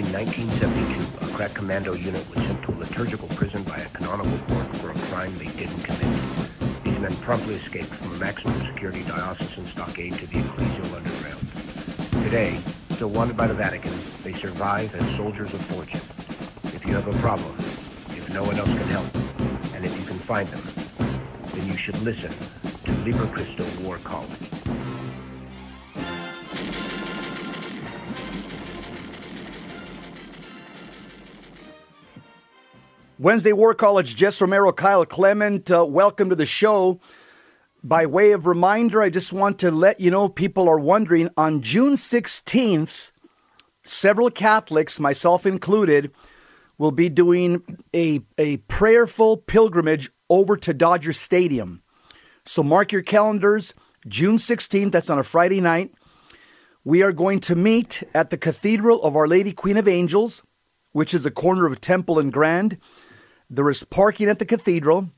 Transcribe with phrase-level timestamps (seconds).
[0.00, 4.38] In 1972, a crack commando unit was sent to a liturgical prison by a canonical
[4.48, 6.16] court for a crime they didn't commit.
[6.84, 12.24] These men promptly escaped from a maximum security diocesan stockade to the ecclesial underground.
[12.24, 12.56] Today,
[12.92, 13.92] still wanted by the Vatican,
[14.24, 16.00] they survive as soldiers of fortune.
[16.74, 17.54] If you have a problem,
[18.16, 19.14] if no one else can help,
[19.74, 20.64] and if you can find them,
[21.52, 22.32] then you should listen
[22.86, 24.39] to Liber Christo War College.
[33.20, 36.98] Wednesday War College, Jess Romero, Kyle Clement, uh, welcome to the show.
[37.84, 41.60] By way of reminder, I just want to let you know people are wondering on
[41.60, 43.10] June 16th,
[43.82, 46.12] several Catholics, myself included,
[46.78, 51.82] will be doing a, a prayerful pilgrimage over to Dodger Stadium.
[52.46, 53.74] So mark your calendars,
[54.08, 55.92] June 16th, that's on a Friday night.
[56.84, 60.42] We are going to meet at the Cathedral of Our Lady Queen of Angels,
[60.92, 62.78] which is the corner of Temple and Grand.
[63.52, 65.10] There is parking at the cathedral.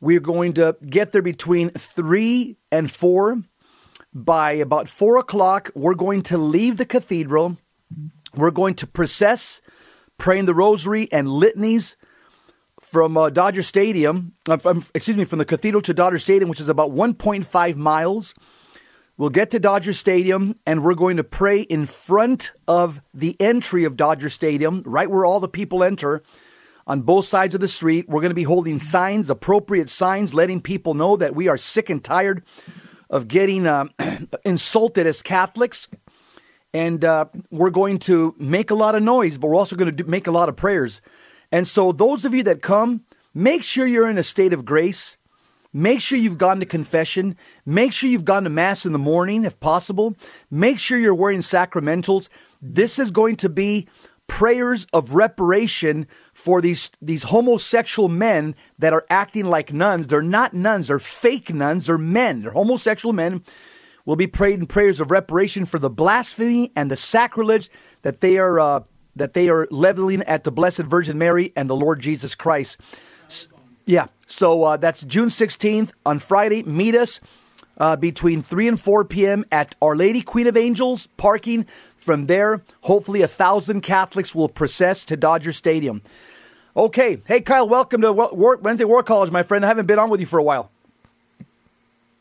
[0.00, 3.42] We're going to get there between 3 and 4.
[4.12, 7.58] By about 4 o'clock, we're going to leave the cathedral.
[8.34, 9.60] We're going to process,
[10.16, 11.96] praying the rosary and litanies
[12.80, 16.60] from uh, Dodger Stadium, uh, from, excuse me, from the cathedral to Dodger Stadium, which
[16.60, 18.34] is about 1.5 miles.
[19.16, 23.84] We'll get to Dodger Stadium and we're going to pray in front of the entry
[23.84, 26.22] of Dodger Stadium, right where all the people enter
[26.86, 28.08] on both sides of the street.
[28.08, 31.90] We're going to be holding signs, appropriate signs, letting people know that we are sick
[31.90, 32.42] and tired
[33.08, 33.86] of getting uh,
[34.44, 35.88] insulted as Catholics.
[36.72, 40.04] And uh, we're going to make a lot of noise, but we're also going to
[40.04, 41.00] do, make a lot of prayers.
[41.50, 43.02] And so, those of you that come,
[43.34, 45.16] make sure you're in a state of grace.
[45.72, 47.36] Make sure you've gone to confession.
[47.64, 50.16] Make sure you've gone to Mass in the morning, if possible.
[50.50, 52.28] Make sure you're wearing sacramentals.
[52.60, 53.88] This is going to be
[54.30, 60.06] prayers of reparation for these these homosexual men that are acting like nuns.
[60.06, 62.42] They're not nuns, they're fake nuns, they're men.
[62.42, 63.42] They're homosexual men.
[64.04, 67.70] Will be prayed in prayers of reparation for the blasphemy and the sacrilege
[68.02, 68.80] that they are uh,
[69.16, 72.78] that they are leveling at the Blessed Virgin Mary and the Lord Jesus Christ.
[73.84, 76.62] yeah, so uh, that's June 16th on Friday.
[76.62, 77.20] Meet us
[77.80, 79.44] uh, between 3 and 4 p.m.
[79.50, 81.66] at Our Lady Queen of Angels parking.
[81.96, 86.02] From there, hopefully, a thousand Catholics will process to Dodger Stadium.
[86.76, 87.20] Okay.
[87.26, 89.64] Hey, Kyle, welcome to Wednesday War College, my friend.
[89.64, 90.70] I haven't been on with you for a while.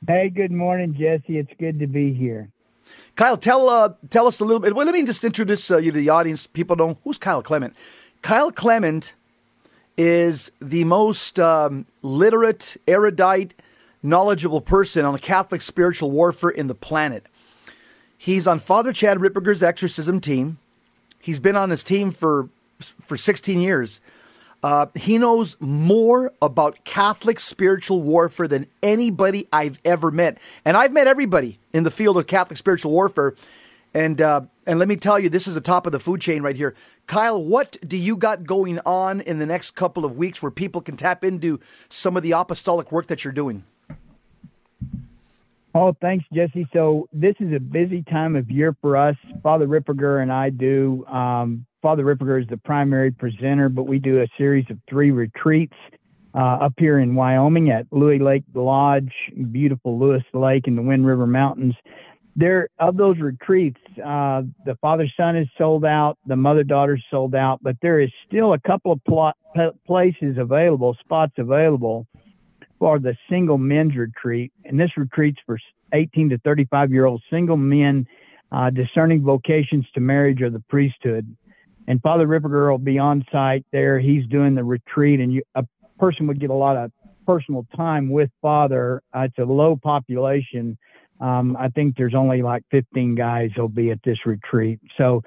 [0.07, 1.37] Hey, good morning, Jesse.
[1.37, 2.49] It's good to be here.
[3.15, 4.75] Kyle, tell uh, tell us a little bit.
[4.75, 6.47] Well, let me just introduce uh, you to the audience.
[6.47, 7.75] People know who's Kyle Clement.
[8.21, 9.13] Kyle Clement
[9.97, 13.53] is the most um, literate, erudite,
[14.01, 17.25] knowledgeable person on Catholic spiritual warfare in the planet.
[18.17, 20.57] He's on Father Chad Ripperger's exorcism team.
[21.19, 22.49] He's been on his team for
[23.05, 23.99] for 16 years.
[24.61, 30.91] Uh, he knows more about Catholic spiritual warfare than anybody I've ever met, and I've
[30.91, 33.35] met everybody in the field of Catholic spiritual warfare.
[33.93, 36.43] And uh, and let me tell you, this is the top of the food chain
[36.43, 36.75] right here.
[37.07, 40.81] Kyle, what do you got going on in the next couple of weeks where people
[40.81, 43.63] can tap into some of the apostolic work that you're doing?
[45.75, 46.67] Oh, thanks, Jesse.
[46.73, 49.15] So this is a busy time of year for us.
[49.43, 51.05] Father Ripperger and I do.
[51.05, 55.75] Um, Father Ripperger is the primary presenter, but we do a series of three retreats
[56.33, 59.13] uh, up here in Wyoming at Louis Lake Lodge,
[59.51, 61.75] beautiful Louis Lake in the Wind River Mountains.
[62.35, 67.03] There of those retreats, uh, the father son is sold out, the mother daughter is
[67.11, 72.07] sold out, but there is still a couple of pl- places available, spots available
[72.79, 75.59] for the single men's retreat, and this retreat's for
[75.93, 78.07] 18 to 35 year old single men
[78.51, 81.35] uh, discerning vocations to marriage or the priesthood.
[81.87, 83.99] And Father Ripperger will be on site there.
[83.99, 85.65] He's doing the retreat, and you, a
[85.99, 86.91] person would get a lot of
[87.25, 89.03] personal time with Father.
[89.15, 90.77] Uh, it's a low population.
[91.19, 94.79] Um, I think there's only like 15 guys who'll be at this retreat.
[94.97, 95.21] So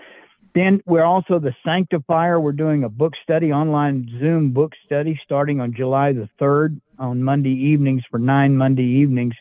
[0.54, 2.40] then we're also the Sanctifier.
[2.40, 7.22] We're doing a book study, online Zoom book study starting on July the 3rd on
[7.22, 9.34] Monday evenings for nine Monday evenings.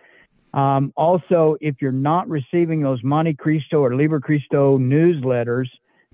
[0.52, 5.68] Um, also, if you're not receiving those Monte Christo or Liber Christo newsletters,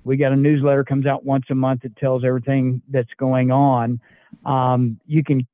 [0.04, 4.00] we got a newsletter comes out once a month that tells everything that's going on.
[4.44, 5.46] Um, you can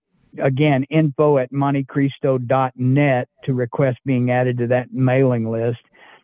[0.43, 5.81] again info at montechristo.net to request being added to that mailing list.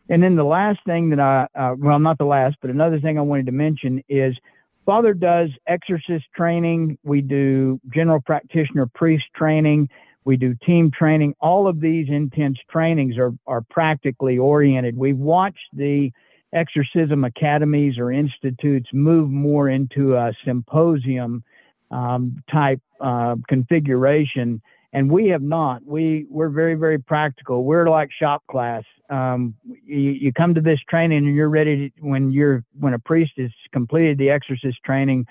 [0.09, 3.19] And then the last thing that I, uh, well, not the last, but another thing
[3.19, 4.37] I wanted to mention is
[4.85, 6.99] Father does exorcist training.
[7.05, 9.89] We do general practitioner priest training.
[10.25, 11.35] We do team training.
[11.41, 14.97] All of these intense trainings are, are practically oriented.
[14.97, 16.13] We've watched the
[16.55, 21.43] exorcism academies or institutes move more into a symposium
[21.91, 24.61] um, type uh, configuration
[24.95, 25.85] and we have not.
[25.85, 27.65] We we're very very practical.
[27.65, 28.85] We're like shop class.
[29.11, 29.55] Um,
[29.85, 33.33] you, you, come to this training and you're ready to, when you're when a priest
[33.37, 35.27] has completed the exorcist training,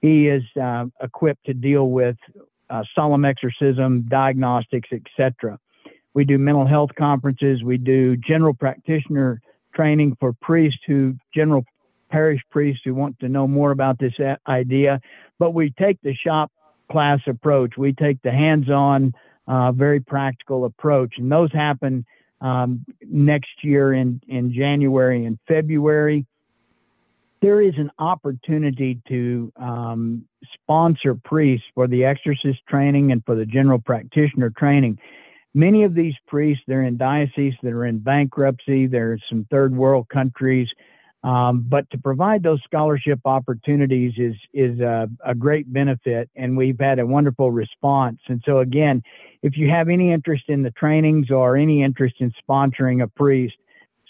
[0.00, 2.16] he is uh, equipped to deal with
[2.68, 5.58] uh, solemn exorcism, diagnostics, etc.
[6.14, 7.64] We do mental health conferences.
[7.64, 9.40] We do general practitioner
[9.74, 11.64] training for priests who general
[12.10, 14.12] parish priests who want to know more about this
[14.46, 15.00] idea.
[15.38, 16.52] But we take the shop
[16.90, 17.76] class approach.
[17.76, 19.14] We take the hands-on,
[19.46, 22.04] uh, very practical approach, and those happen
[22.40, 26.26] um, next year in in January and February.
[27.42, 30.24] There is an opportunity to um,
[30.54, 34.98] sponsor priests for the exorcist training and for the general practitioner training.
[35.54, 38.86] Many of these priests, they're in dioceses that are in bankruptcy.
[38.86, 40.68] There's some third world countries
[41.26, 46.78] um, but to provide those scholarship opportunities is is a, a, great benefit, and we've
[46.78, 48.20] had a wonderful response.
[48.28, 49.02] And so again,
[49.42, 53.56] if you have any interest in the trainings or any interest in sponsoring a priest,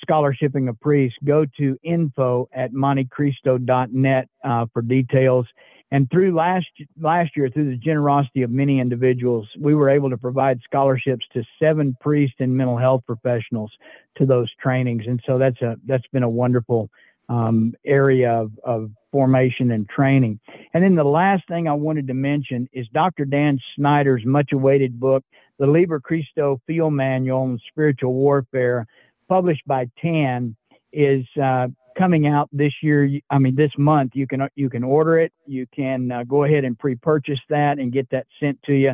[0.06, 5.46] scholarshiping a priest, go to info at montechristo.net uh, for details.
[5.90, 6.66] And through last
[7.00, 11.44] last year, through the generosity of many individuals, we were able to provide scholarships to
[11.58, 13.70] seven priests and mental health professionals
[14.18, 15.04] to those trainings.
[15.06, 16.90] And so that's a that's been a wonderful
[17.28, 20.38] um, area of, of formation and training.
[20.74, 23.24] And then the last thing I wanted to mention is Dr.
[23.24, 25.24] Dan Snyder's much awaited book,
[25.58, 28.86] The Liber Christo Field Manual on Spiritual Warfare,
[29.28, 30.54] published by TAN,
[30.92, 31.68] is uh,
[31.98, 33.08] coming out this year.
[33.30, 34.12] I mean, this month.
[34.14, 35.32] You can you can order it.
[35.46, 38.92] You can uh, go ahead and pre-purchase that and get that sent to you.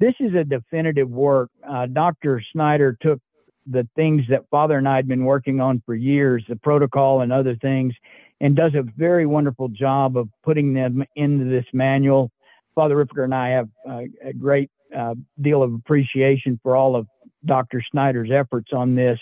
[0.00, 1.50] This is a definitive work.
[1.68, 2.42] Uh, Dr.
[2.52, 3.20] Snyder took
[3.66, 7.32] the things that Father and I had been working on for years, the protocol and
[7.32, 7.94] other things,
[8.40, 12.30] and does a very wonderful job of putting them into this manual.
[12.74, 17.06] Father Ripperger and I have uh, a great uh, deal of appreciation for all of
[17.44, 17.82] Dr.
[17.90, 19.18] Snyder's efforts on this.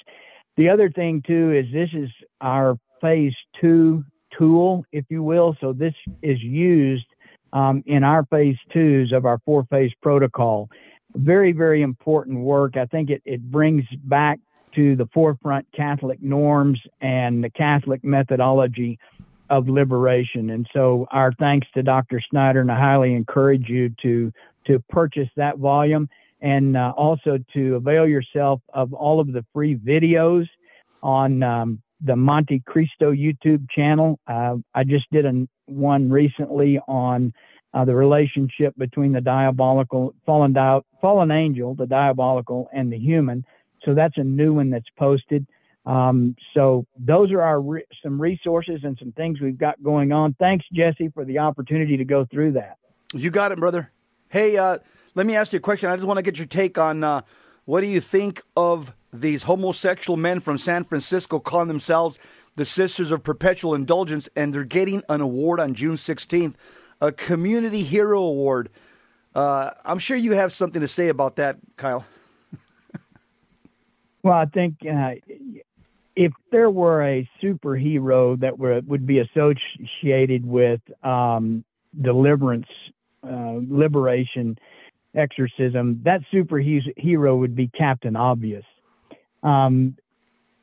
[0.57, 2.11] The other thing too is this is
[2.41, 4.05] our phase two
[4.37, 5.57] tool, if you will.
[5.61, 7.07] So this is used
[7.53, 10.69] um, in our phase twos of our four phase protocol
[11.15, 12.77] very, very important work.
[12.77, 14.41] I think it, it brings back
[14.75, 18.99] to the forefront Catholic norms and the Catholic methodology
[19.51, 20.51] of liberation.
[20.51, 22.23] And so our thanks to Dr.
[22.31, 24.33] Snyder, and I highly encourage you to
[24.67, 26.09] to purchase that volume
[26.41, 30.47] and uh, also to avail yourself of all of the free videos
[31.03, 34.19] on um, the Monte Christo YouTube channel.
[34.27, 37.33] Uh, I just did a, one recently on
[37.75, 43.45] uh, the relationship between the diabolical fallen di- fallen angel, the diabolical, and the human.
[43.85, 45.47] So that's a new one that's posted.
[45.85, 50.35] Um, so those are our re- some resources and some things we've got going on.
[50.39, 52.77] Thanks, Jesse, for the opportunity to go through that.
[53.15, 53.91] You got it, brother.
[54.29, 54.79] Hey, uh,
[55.15, 55.91] let me ask you a question.
[55.91, 57.23] I just want to get your take on uh,
[57.65, 62.19] what do you think of these homosexual men from San Francisco calling themselves
[62.55, 66.55] the Sisters of Perpetual Indulgence, and they're getting an award on June 16th
[67.03, 68.71] a Community Hero Award.
[69.35, 72.07] Uh, I'm sure you have something to say about that, Kyle.
[74.23, 75.15] well, I think uh,
[76.15, 81.65] if there were a superhero that were, would be associated with um,
[82.01, 82.69] deliverance,
[83.29, 84.57] uh, liberation,
[85.17, 88.65] exorcism, that superhero would be Captain Obvious.
[89.43, 89.97] Um,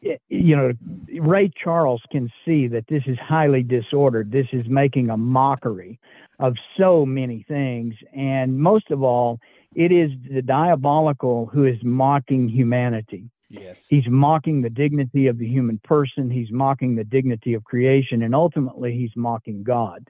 [0.01, 0.71] you know,
[1.19, 4.31] Ray Charles can see that this is highly disordered.
[4.31, 5.99] This is making a mockery
[6.39, 7.95] of so many things.
[8.15, 9.39] And most of all,
[9.75, 13.29] it is the diabolical who is mocking humanity.
[13.49, 13.79] Yes.
[13.89, 16.29] He's mocking the dignity of the human person.
[16.29, 18.21] He's mocking the dignity of creation.
[18.23, 20.07] And ultimately, he's mocking God.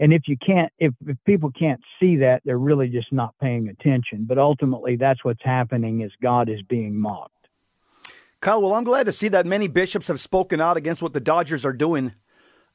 [0.00, 3.68] And if you can't, if, if people can't see that, they're really just not paying
[3.68, 4.26] attention.
[4.28, 7.33] But ultimately, that's what's happening is God is being mocked.
[8.44, 11.20] Kyle, well, I'm glad to see that many bishops have spoken out against what the
[11.20, 12.12] Dodgers are doing.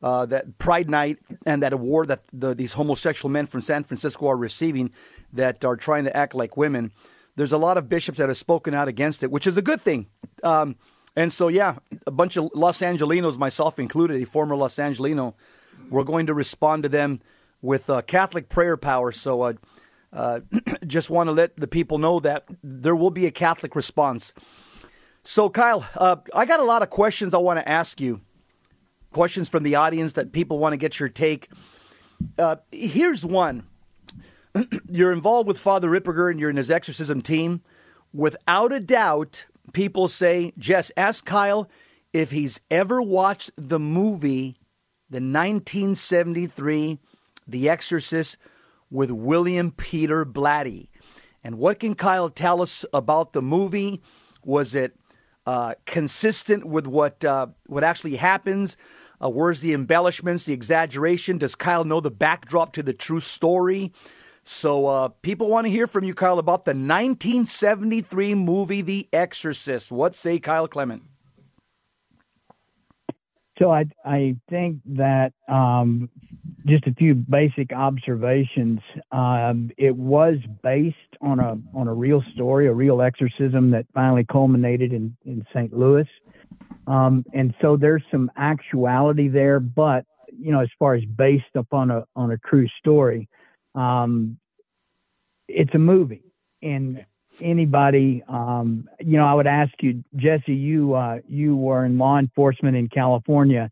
[0.02, 4.28] Uh, that Pride Night and that award that the, these homosexual men from San Francisco
[4.28, 4.92] are receiving
[5.34, 6.94] that are trying to act like women.
[7.36, 9.82] There's a lot of bishops that have spoken out against it, which is a good
[9.82, 10.08] thing.
[10.42, 10.78] Um,
[11.18, 11.76] and so, yeah,
[12.08, 15.36] a bunch of Los Angelinos, myself included, a former Los Angelino,
[15.90, 17.20] we're going to respond to them
[17.62, 19.12] with uh, Catholic prayer power.
[19.12, 19.54] So, uh,
[20.14, 20.40] uh
[20.88, 24.34] just want to let the people know that there will be a Catholic response.
[25.30, 28.22] So, Kyle, uh, I got a lot of questions I want to ask you.
[29.12, 31.50] Questions from the audience that people want to get your take.
[32.40, 33.68] Uh, here's one.
[34.90, 37.62] you're involved with Father Ripperger and you're in his exorcism team.
[38.12, 41.70] Without a doubt, people say, Jess, ask Kyle
[42.12, 44.58] if he's ever watched the movie,
[45.12, 46.98] the 1973
[47.48, 48.36] The Exorcist
[48.90, 50.88] with William Peter Blatty.
[51.44, 54.02] And what can Kyle tell us about the movie?
[54.44, 54.96] Was it
[55.50, 58.78] uh, consistent with what uh, what actually happens?
[59.20, 61.40] Uh, where's the embellishments, the exaggeration?
[61.40, 63.92] Does Kyle know the backdrop to the true story?
[64.44, 69.92] So uh, people want to hear from you, Kyle, about the 1973 movie The Exorcist.
[69.92, 71.02] What say Kyle Clement?
[73.60, 76.10] So I I think that um,
[76.66, 78.80] just a few basic observations.
[79.12, 84.26] Um, it was based on a on a real story, a real exorcism that finally
[84.32, 85.74] culminated in in St.
[85.78, 86.08] Louis,
[86.88, 89.60] um, and so there's some actuality there.
[89.60, 93.28] But you know, as far as based upon a on a true story,
[93.76, 94.38] um,
[95.50, 96.24] it's a movie,
[96.62, 97.06] and
[97.42, 102.18] anybody, um, you know, I would ask you, Jesse, you uh, you were in law
[102.18, 103.70] enforcement in California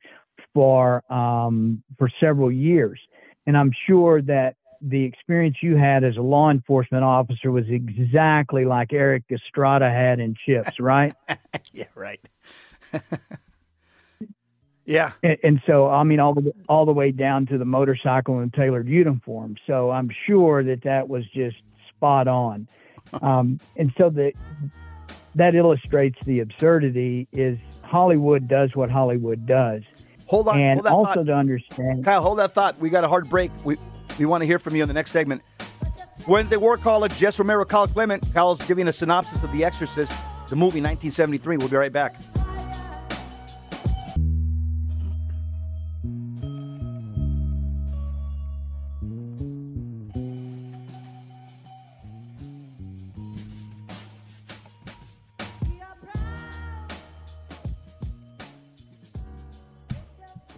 [0.53, 2.99] for um, for several years,
[3.45, 8.65] and I'm sure that the experience you had as a law enforcement officer was exactly
[8.65, 11.13] like Erik Estrada had in Chips, right?
[11.73, 12.21] yeah, right.
[14.85, 15.11] yeah.
[15.23, 18.53] And, and, so, I mean, all the all the way down to the motorcycle and
[18.53, 19.55] tailored uniform.
[19.65, 21.57] So I'm sure that that was just
[21.89, 22.67] spot on.
[23.21, 24.33] Um, and so the
[25.35, 29.83] that illustrates the absurdity is Hollywood does what Hollywood does.
[30.25, 31.25] Hold on, and hold also thought.
[31.27, 32.03] to understand.
[32.03, 32.79] Kyle, hold that thought.
[32.79, 33.51] We got a hard break.
[33.63, 33.77] We
[34.19, 35.41] we want to hear from you in the next segment.
[36.27, 38.25] Wednesday War College, Jess Romero, Kyle Clement.
[38.33, 40.11] Kyle's giving a synopsis of The Exorcist,
[40.49, 41.57] the movie 1973.
[41.57, 42.19] We'll be right back.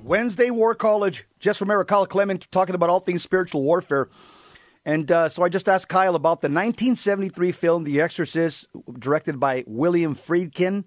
[0.10, 4.10] Wednesday War College, Jess Romero, Kyle Clement, talking about all things spiritual warfare.
[4.84, 8.66] And uh, so I just asked Kyle about the 1973 film The Exorcist,
[8.98, 10.86] directed by William Friedkin.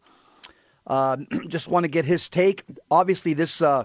[0.89, 2.65] Uh, just want to get his take.
[2.91, 3.85] Obviously, this uh,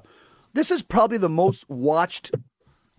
[0.53, 2.31] this is probably the most watched,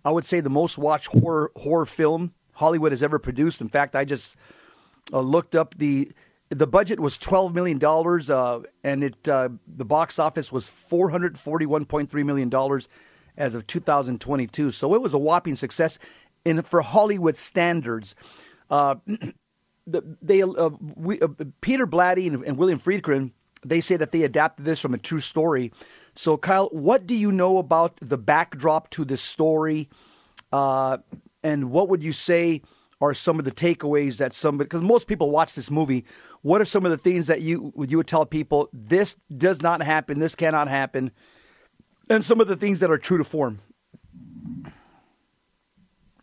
[0.05, 3.61] I would say, the most watched horror horror film Hollywood has ever produced.
[3.61, 4.37] In fact, I just
[5.13, 6.13] uh, looked up the
[6.51, 11.11] the budget was twelve million dollars, uh, and it uh, the box office was four
[11.11, 12.89] hundred forty one point three million dollars
[13.39, 14.73] as of 2022.
[14.73, 15.99] So it was a whopping success
[16.45, 18.15] in for Hollywood standards.
[18.69, 18.97] Uh,
[19.87, 21.29] the, they uh, we, uh,
[21.61, 23.31] Peter Blatty and, and, William Friedkin
[23.65, 25.73] they say that they adapted this from a true story.
[26.15, 29.89] So Kyle, what do you know about the backdrop to this story,
[30.53, 30.99] uh,
[31.43, 32.63] and what would you say?
[33.01, 36.05] Are some of the takeaways that some because most people watch this movie.
[36.43, 39.83] What are some of the things that you you would tell people this does not
[39.83, 41.11] happen, this cannot happen,
[42.09, 43.61] and some of the things that are true to form?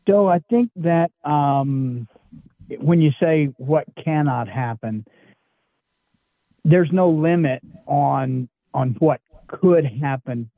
[0.07, 2.07] So I think that um,
[2.79, 5.05] when you say what cannot happen,
[6.63, 10.49] there's no limit on on what could happen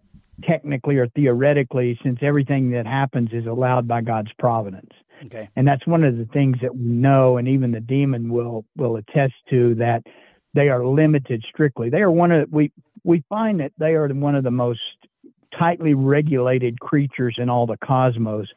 [0.43, 4.91] technically or theoretically, since everything that happens is allowed by God's providence.
[5.25, 5.49] Okay.
[5.55, 8.97] And that's one of the things that we know, and even the demon will will
[8.97, 10.03] attest to that
[10.53, 11.89] they are limited strictly.
[11.89, 12.71] They are one of we
[13.03, 14.79] we find that they are one of the most
[15.57, 18.47] tightly regulated creatures in all the cosmos.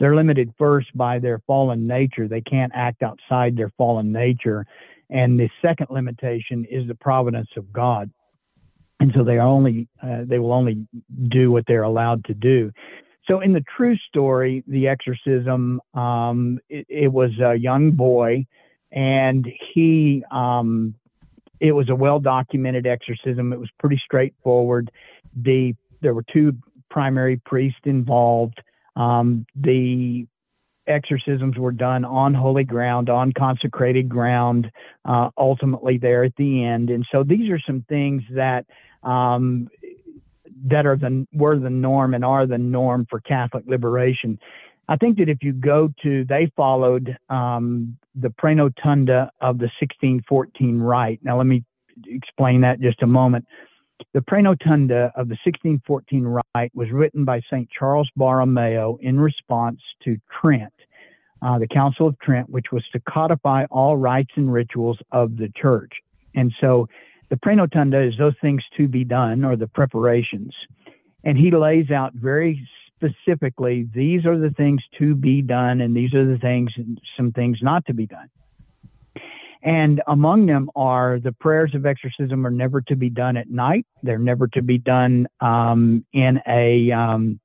[0.00, 2.28] They're limited first by their fallen nature.
[2.28, 4.66] They can't act outside their fallen nature.
[5.10, 8.10] And the second limitation is the providence of God.
[9.00, 10.86] And so they are only uh, they will only
[11.28, 12.72] do what they're allowed to do.
[13.28, 18.46] So in the true story, the exorcism, um, it, it, was a young boy,
[18.90, 20.94] and he, um,
[21.60, 23.52] it was a well documented exorcism.
[23.52, 24.90] It was pretty straightforward.
[25.36, 26.56] The there were two
[26.90, 28.62] primary priests involved.
[28.96, 30.26] Um, the
[30.86, 34.70] exorcisms were done on holy ground, on consecrated ground,
[35.04, 36.88] uh, ultimately there at the end.
[36.88, 38.64] And so these are some things that
[39.02, 39.68] um,
[40.66, 44.38] that are the were the norm and are the norm for Catholic liberation.
[44.88, 50.78] I think that if you go to, they followed um, the Praenotanda of the 1614
[50.78, 51.20] Rite.
[51.22, 51.62] Now, let me
[52.06, 53.44] explain that just a moment.
[54.14, 57.68] The Praenotanda of the 1614 Rite was written by St.
[57.70, 60.72] Charles Borromeo in response to Trent,
[61.42, 65.52] uh, the Council of Trent, which was to codify all rites and rituals of the
[65.60, 65.92] church.
[66.34, 66.88] And so
[67.30, 70.54] the praenotanda is those things to be done or the preparations.
[71.24, 72.66] And he lays out very
[72.96, 76.70] specifically, these are the things to be done, and these are the things,
[77.16, 78.28] some things not to be done.
[79.62, 83.86] And among them are the prayers of exorcism are never to be done at night.
[84.02, 87.40] They're never to be done um, in a um,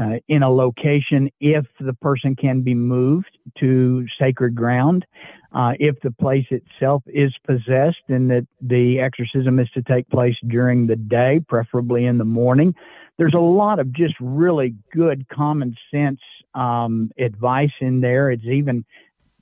[0.00, 5.04] uh, in a location if the person can be moved to sacred ground.
[5.52, 10.36] Uh, if the place itself is possessed, and that the exorcism is to take place
[10.46, 12.74] during the day, preferably in the morning.
[13.18, 16.20] There's a lot of just really good common sense
[16.54, 18.30] um, advice in there.
[18.30, 18.84] It's even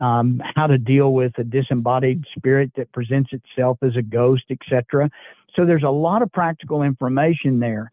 [0.00, 5.10] um, how to deal with a disembodied spirit that presents itself as a ghost, etc.
[5.54, 7.90] So there's a lot of practical information there.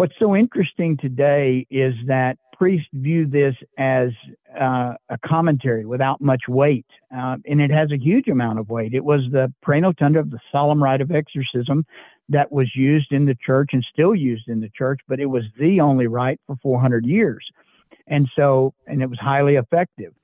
[0.00, 4.08] What's so interesting today is that priests view this as
[4.58, 8.94] uh, a commentary without much weight, uh, and it has a huge amount of weight.
[8.94, 11.84] It was the prae of the solemn rite of exorcism
[12.30, 15.42] that was used in the church and still used in the church, but it was
[15.58, 17.46] the only rite for 400 years.
[18.06, 20.14] And so, and it was highly effective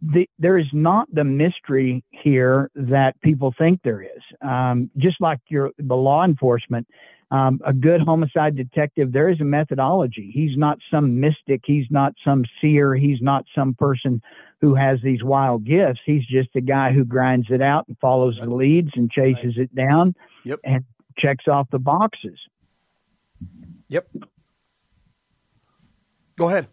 [0.00, 4.22] the, there is not the mystery here that people think there is.
[4.42, 6.86] Um, just like your the law enforcement,
[7.30, 10.30] um, a good homicide detective, there is a methodology.
[10.32, 11.62] He's not some mystic.
[11.64, 12.94] He's not some seer.
[12.94, 14.22] He's not some person
[14.60, 16.00] who has these wild gifts.
[16.04, 19.72] He's just a guy who grinds it out and follows the leads and chases it
[19.74, 20.58] down yep.
[20.64, 20.84] and
[21.16, 22.38] checks off the boxes.
[23.88, 24.08] Yep.
[26.36, 26.68] Go ahead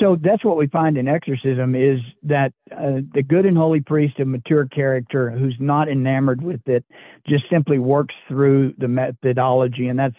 [0.00, 4.18] so that's what we find in exorcism is that uh, the good and holy priest
[4.18, 6.84] of mature character who's not enamored with it
[7.26, 10.16] just simply works through the methodology and that's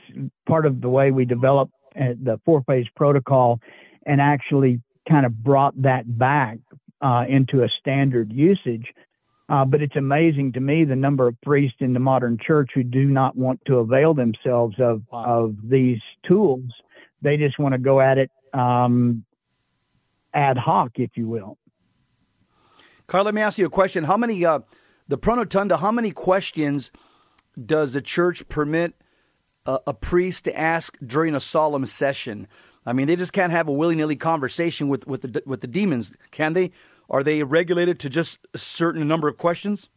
[0.47, 1.69] part of the way we develop
[1.99, 3.59] uh, the four phase protocol
[4.05, 6.57] and actually kind of brought that back
[7.01, 8.85] uh, into a standard usage
[9.49, 12.83] uh, but it's amazing to me the number of priests in the modern church who
[12.83, 15.23] do not want to avail themselves of wow.
[15.25, 16.65] of these tools.
[17.21, 19.23] They just want to go at it um,
[20.37, 21.57] ad hoc, if you will.
[23.07, 24.03] Carl, let me ask you a question.
[24.03, 24.59] How many, uh,
[25.07, 26.91] the praenotanda, how many questions
[27.65, 28.93] does the church permit
[29.65, 32.47] a, a priest to ask during a solemn session?
[32.85, 35.67] I mean, they just can't have a willy nilly conversation with, with, the, with the
[35.67, 36.71] demons, can they?
[37.09, 39.89] Are they regulated to just a certain number of questions?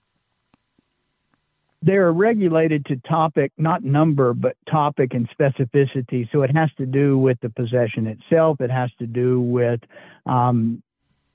[1.83, 6.29] They're regulated to topic, not number, but topic and specificity.
[6.31, 8.61] So it has to do with the possession itself.
[8.61, 9.81] It has to do with
[10.27, 10.83] um,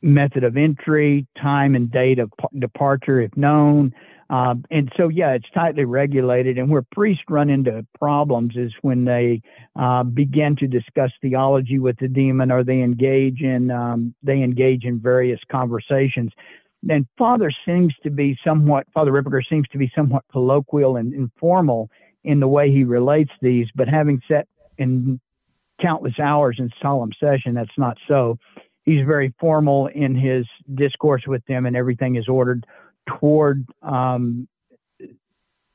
[0.01, 3.93] method of entry, time and date of departure, if known.
[4.29, 6.57] Uh, and so, yeah, it's tightly regulated.
[6.57, 9.41] And where priests run into problems is when they
[9.75, 14.83] uh, begin to discuss theology with the demon, or they engage in um, they engage
[14.83, 16.31] in various conversations
[16.89, 21.89] and Father seems to be somewhat, Father Ripperger seems to be somewhat colloquial and informal
[22.23, 25.19] in the way he relates these, but having sat in
[25.81, 28.37] countless hours in solemn session, that's not so.
[28.83, 32.65] He's very formal in his discourse with them, and everything is ordered
[33.19, 34.47] toward um,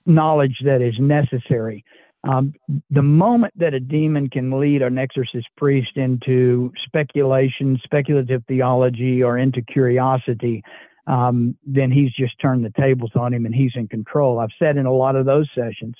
[0.06, 1.84] knowledge that is necessary.
[2.22, 2.52] Um,
[2.90, 9.38] the moment that a demon can lead an exorcist priest into speculation, speculative theology, or
[9.38, 10.62] into curiosity,
[11.10, 14.38] um, then he's just turned the tables on him and he's in control.
[14.38, 15.96] I've said in a lot of those sessions.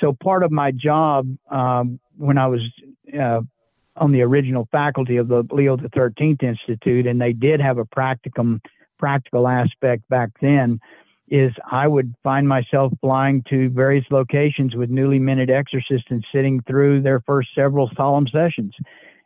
[0.00, 1.20] So part of my job
[1.60, 2.62] um, when I was
[3.26, 3.40] uh,
[3.96, 7.84] on the original faculty of the Leo the Thirteenth Institute, and they did have a
[7.84, 8.60] practicum
[8.98, 10.80] practical aspect back then,
[11.28, 16.60] is I would find myself flying to various locations with newly minted exorcists and sitting
[16.66, 18.74] through their first several solemn sessions.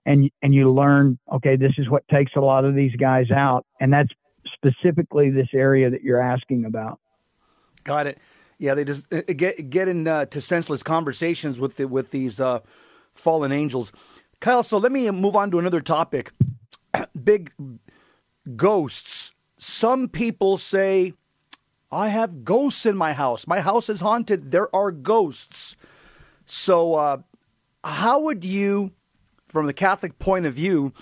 [0.04, 3.64] And, and you learn, okay, this is what takes a lot of these guys out.
[3.80, 4.12] And that's
[4.56, 6.98] specifically this area that you're asking about.
[7.84, 8.18] Got it.
[8.58, 12.60] Yeah, they just uh, get get into uh, senseless conversations with the, with these uh,
[13.14, 13.92] fallen angels.
[14.40, 16.32] Kyle, so let me move on to another topic.
[17.24, 17.52] Big
[18.56, 19.32] ghosts.
[19.58, 21.12] Some people say,
[21.92, 23.46] "I have ghosts in my house.
[23.46, 24.50] My house is haunted.
[24.50, 25.76] There are ghosts."
[26.46, 27.18] So, uh,
[27.84, 28.92] how would you,
[29.48, 30.92] from the Catholic point of view,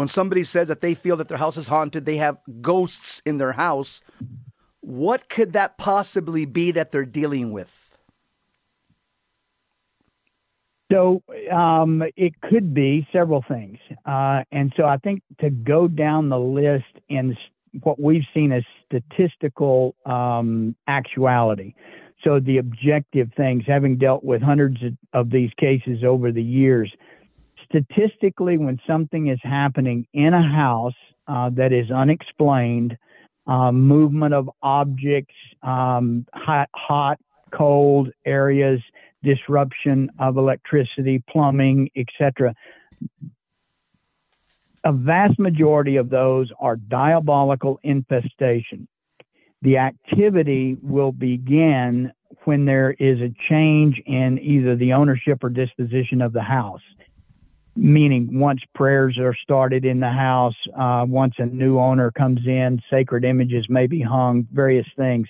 [0.00, 3.36] when somebody says that they feel that their house is haunted, they have ghosts in
[3.36, 4.00] their house,
[4.80, 7.98] what could that possibly be that they're dealing with?
[10.90, 13.76] So um, it could be several things.
[14.06, 17.36] Uh, and so I think to go down the list in
[17.82, 21.74] what we've seen as statistical um, actuality.
[22.24, 24.78] So the objective things, having dealt with hundreds
[25.12, 26.90] of these cases over the years,
[27.70, 30.94] statistically, when something is happening in a house
[31.28, 32.96] uh, that is unexplained,
[33.46, 37.18] uh, movement of objects, um, hot, hot,
[37.52, 38.80] cold areas,
[39.22, 42.54] disruption of electricity, plumbing, etc.
[44.84, 48.88] A vast majority of those are diabolical infestation.
[49.62, 52.12] The activity will begin
[52.44, 56.80] when there is a change in either the ownership or disposition of the house
[57.76, 62.80] meaning once prayers are started in the house, uh, once a new owner comes in,
[62.90, 65.26] sacred images may be hung, various things,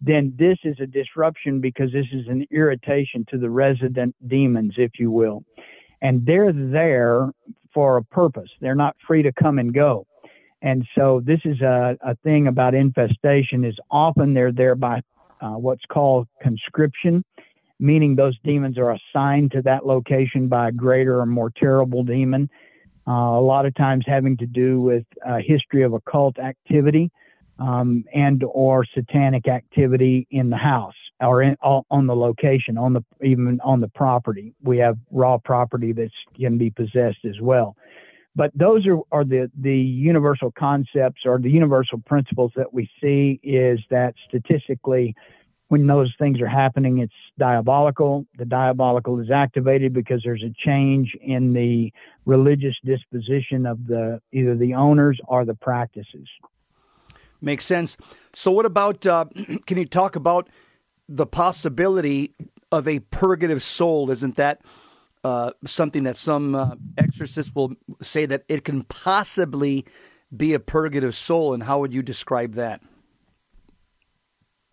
[0.00, 4.92] then this is a disruption because this is an irritation to the resident demons, if
[4.98, 5.44] you will.
[6.02, 7.30] And they're there
[7.72, 8.50] for a purpose.
[8.60, 10.06] They're not free to come and go.
[10.62, 15.00] And so this is a, a thing about infestation is often they're there by
[15.40, 17.24] uh, what's called conscription
[17.78, 22.48] meaning those demons are assigned to that location by a greater or more terrible demon.
[23.08, 27.10] Uh, a lot of times having to do with a history of occult activity
[27.58, 33.02] um, and or satanic activity in the house or in, on the location, on the
[33.24, 34.52] even on the property.
[34.62, 37.76] We have raw property that can be possessed as well.
[38.34, 43.40] But those are, are the, the universal concepts or the universal principles that we see
[43.42, 45.14] is that statistically
[45.68, 48.24] when those things are happening, it's diabolical.
[48.38, 51.92] The diabolical is activated because there's a change in the
[52.24, 56.28] religious disposition of the either the owners or the practices.
[57.40, 57.96] Makes sense.
[58.34, 59.04] So, what about?
[59.04, 59.26] Uh,
[59.66, 60.48] can you talk about
[61.08, 62.34] the possibility
[62.70, 64.10] of a purgative soul?
[64.10, 64.60] Isn't that
[65.24, 69.84] uh, something that some uh, exorcists will say that it can possibly
[70.34, 71.52] be a purgative soul?
[71.52, 72.80] And how would you describe that?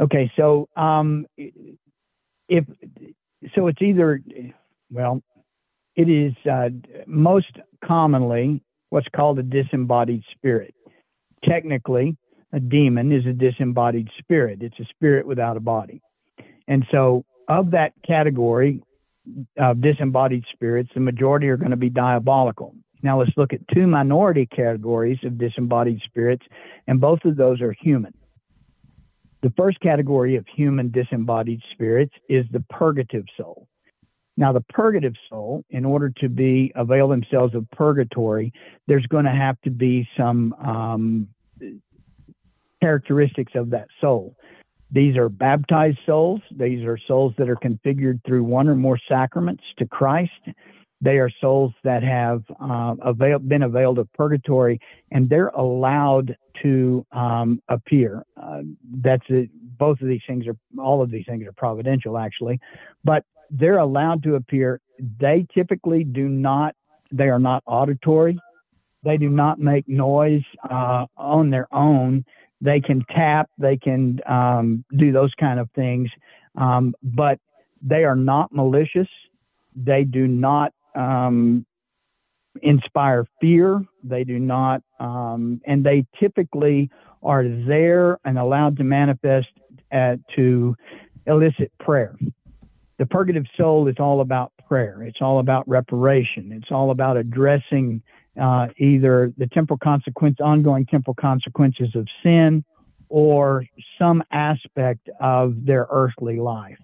[0.04, 2.66] Okay, so um, if
[3.56, 4.22] so, it's either
[4.92, 5.24] well,
[5.96, 6.70] it is uh,
[7.08, 10.76] most commonly what's called a disembodied spirit.
[11.46, 12.18] Technically,
[12.52, 14.62] a demon is a disembodied spirit.
[14.62, 16.02] It's a spirit without a body,
[16.68, 18.84] and so of that category
[19.58, 22.76] of disembodied spirits, the majority are going to be diabolical.
[23.04, 26.46] Now let's look at two minority categories of disembodied spirits,
[26.88, 28.14] and both of those are human.
[29.44, 33.68] The first category of human disembodied spirits is the purgative soul.
[34.38, 38.54] Now, the purgative soul, in order to be avail themselves of purgatory,
[38.88, 41.28] there's going to have to be some um,
[42.82, 44.36] characteristics of that soul.
[44.92, 46.40] These are baptized souls.
[46.52, 50.32] These are souls that are configured through one or more sacraments to Christ.
[51.02, 54.80] They are souls that have uh, avail- been availed of purgatory,
[55.12, 58.24] and they're allowed to um, appear.
[58.42, 58.62] Uh,
[59.02, 62.60] that's a, both of these things are all of these things are providential, actually,
[63.04, 64.80] but they're allowed to appear.
[65.20, 66.76] They typically do not.
[67.12, 68.40] They are not auditory.
[69.04, 72.26] They do not make noise uh, on their own.
[72.62, 73.50] They can tap.
[73.58, 76.10] They can um, do those kind of things,
[76.56, 77.38] um, but
[77.82, 79.10] they are not malicious.
[79.76, 81.66] They do not um,
[82.62, 83.84] inspire fear.
[84.04, 86.90] They do not, um, and they typically
[87.22, 89.48] are there and allowed to manifest
[89.92, 90.76] at, to
[91.26, 92.16] elicit prayer.
[93.00, 95.04] The purgative soul is all about prayer.
[95.04, 96.52] It's all about reparation.
[96.52, 98.02] It's all about addressing
[98.40, 102.64] uh, either the temporal consequence, ongoing temporal consequences of sin,
[103.10, 103.66] or
[104.00, 106.80] some aspect of their earthly life.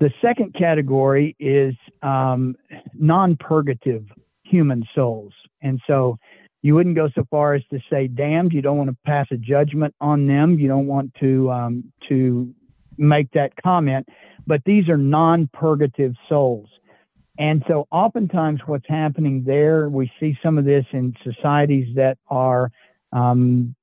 [0.00, 2.56] The second category is um,
[2.94, 4.04] non purgative
[4.42, 5.32] human souls.
[5.62, 6.18] And so
[6.62, 8.52] you wouldn't go so far as to say damned.
[8.52, 10.58] You don't want to pass a judgment on them.
[10.58, 12.52] You don't want to um, to
[12.96, 14.08] make that comment.
[14.46, 16.68] But these are non-purgative souls,
[17.38, 22.70] and so oftentimes what's happening there, we see some of this in societies that are
[23.12, 23.74] um,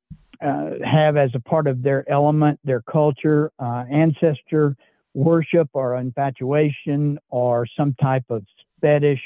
[0.41, 4.76] uh, have as a part of their element, their culture, uh, ancestor
[5.13, 8.45] worship or infatuation or some type of
[8.82, 9.21] fetish,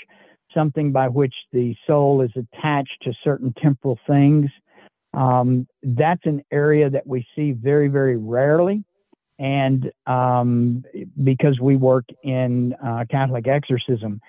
[0.54, 4.50] something by which the soul is attached to certain temporal things.
[5.14, 8.84] Um, that's an area that we see very, very rarely.
[9.38, 10.84] And um,
[11.24, 14.22] because we work in uh, Catholic exorcism,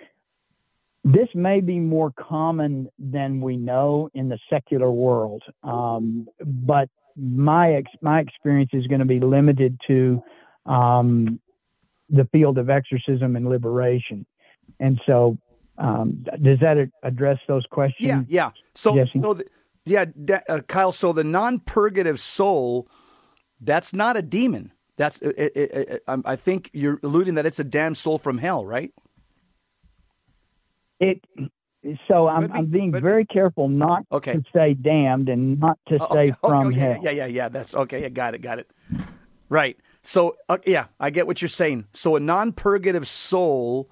[1.05, 5.43] this may be more common than we know in the secular world.
[5.63, 10.23] Um, but my ex- my experience is going to be limited to
[10.67, 11.39] um,
[12.09, 14.27] the field of exorcism and liberation.
[14.81, 15.39] And so,
[15.79, 18.09] um, does that address those questions?
[18.09, 18.51] Yeah, yeah.
[18.75, 19.45] So, so the,
[19.85, 20.07] yeah,
[20.49, 20.93] uh, Kyle.
[20.93, 22.89] So the non-purgative soul,
[23.61, 24.73] that's not a demon.
[24.97, 28.65] That's it, it, it, I think you're alluding that it's a damned soul from hell,
[28.65, 28.93] right?
[30.99, 31.23] It.
[32.09, 34.33] So I'm, I'm being very careful not okay.
[34.33, 37.01] to say damned and not to oh, say okay, from okay, hell.
[37.01, 37.49] Yeah, yeah, yeah.
[37.49, 38.05] That's okay.
[38.05, 38.43] I got it.
[38.43, 38.69] Got it.
[39.49, 39.77] Right.
[40.07, 41.89] So uh, yeah, I get what you're saying.
[41.93, 43.91] So a non-purgative soul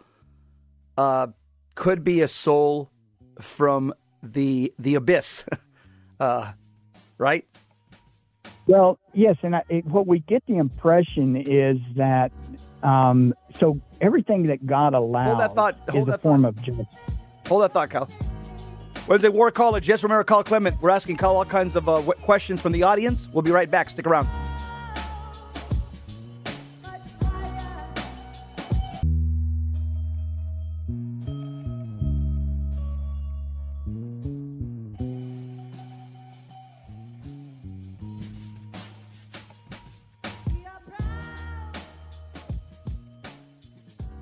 [0.96, 1.26] uh,
[1.74, 2.92] could be a soul
[3.40, 5.44] from the the abyss,
[6.20, 6.52] uh,
[7.18, 7.44] right?
[8.68, 12.30] Well, yes, and I, it, what we get the impression is that
[12.84, 16.48] um, so everything that God allows hold that thought, hold is that a form thought.
[16.48, 16.86] of justice.
[17.48, 18.08] Hold that thought, Kyle.
[19.08, 20.80] Wednesday War College, Jess Romero, Kyle Clement.
[20.80, 23.28] We're asking Kyle all kinds of uh, questions from the audience.
[23.32, 23.90] We'll be right back.
[23.90, 24.28] Stick around.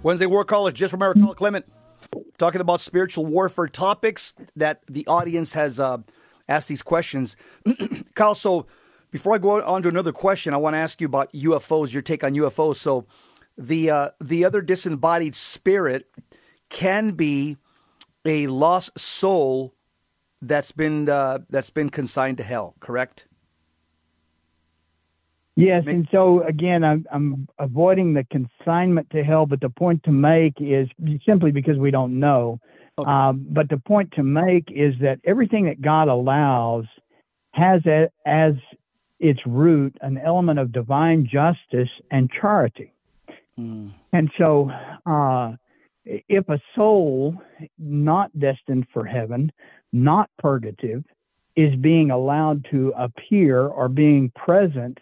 [0.03, 1.65] Wednesday War College, Jess Romero, Kyle Clement
[2.39, 5.99] talking about spiritual warfare topics that the audience has uh,
[6.49, 7.37] asked these questions.
[8.15, 8.67] Kyle, so
[9.13, 12.03] before I go on to another question, I want to ask you about UFOs, your
[12.03, 12.77] take on UFOs.
[12.77, 13.07] So
[13.57, 16.11] the uh, the other disembodied spirit
[16.69, 17.59] can be
[18.25, 19.75] a lost soul
[20.41, 23.27] that's been uh, that's been consigned to hell, correct?
[25.55, 30.11] Yes, and so again, I'm, I'm avoiding the consignment to hell, but the point to
[30.11, 30.89] make is
[31.27, 32.59] simply because we don't know.
[32.99, 33.11] Okay.
[33.11, 36.85] Um, but the point to make is that everything that God allows
[37.53, 38.55] has a, as
[39.21, 42.93] its root an element of divine justice and charity.
[43.59, 43.93] Mm.
[44.13, 44.71] And so,
[45.07, 45.53] uh,
[46.05, 47.37] if a soul
[47.79, 49.53] not destined for heaven,
[49.93, 51.05] not purgative,
[51.55, 54.99] is being allowed to appear or being present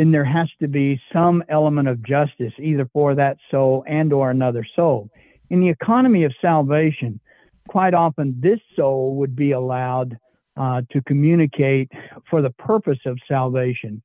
[0.00, 4.30] then there has to be some element of justice either for that soul and or
[4.30, 5.10] another soul.
[5.50, 7.20] In the economy of salvation,
[7.68, 10.16] quite often this soul would be allowed
[10.56, 11.92] uh, to communicate
[12.30, 14.02] for the purpose of salvation.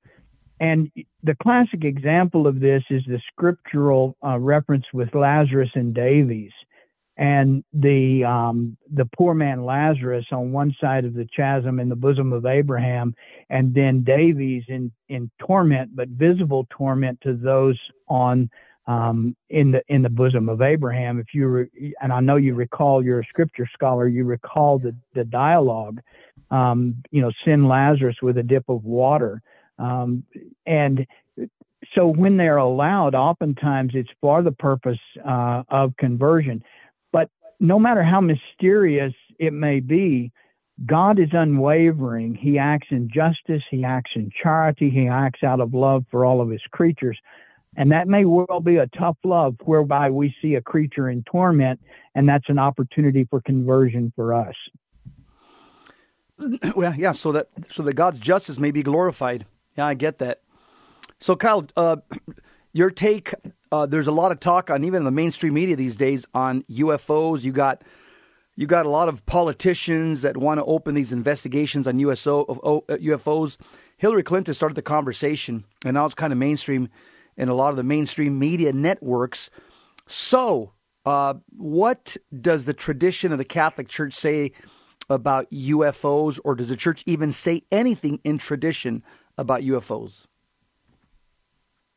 [0.59, 0.91] And
[1.23, 6.51] the classic example of this is the scriptural uh, reference with Lazarus and Dives
[7.17, 11.95] and the um, the poor man Lazarus on one side of the chasm in the
[11.95, 13.15] bosom of Abraham,
[13.49, 18.49] and then Dives in in torment, but visible torment to those on
[18.87, 21.19] um, in the in the bosom of Abraham.
[21.19, 24.95] If you re- and I know you recall, you're a scripture scholar, you recall the
[25.13, 26.01] the dialogue.
[26.51, 29.41] Um, you know, send Lazarus with a dip of water,
[29.79, 30.23] um,
[30.65, 31.07] and
[31.93, 36.63] so when they're allowed, oftentimes it's for the purpose uh, of conversion
[37.59, 40.31] no matter how mysterious it may be,
[40.85, 42.35] God is unwavering.
[42.35, 46.41] He acts in justice, He acts in charity, He acts out of love for all
[46.41, 47.17] of His creatures.
[47.77, 51.79] And that may well be a tough love whereby we see a creature in torment,
[52.13, 54.55] and that's an opportunity for conversion for us.
[56.75, 59.45] Well, yeah, so that so that God's justice may be glorified.
[59.77, 60.41] Yeah, I get that.
[61.21, 61.97] So, Kyle, uh,
[62.73, 63.33] your take
[63.71, 67.43] uh, there's a lot of talk on even the mainstream media these days on UFOs.
[67.43, 67.83] You got
[68.55, 73.59] you got a lot of politicians that want to open these investigations on USO UFOs.
[73.59, 73.63] Uh,
[73.97, 76.89] Hillary Clinton started the conversation, and now it's kind of mainstream
[77.37, 79.49] in a lot of the mainstream media networks.
[80.07, 80.71] So,
[81.05, 84.51] uh, what does the tradition of the Catholic Church say
[85.09, 89.03] about UFOs, or does the church even say anything in tradition
[89.37, 90.25] about UFOs?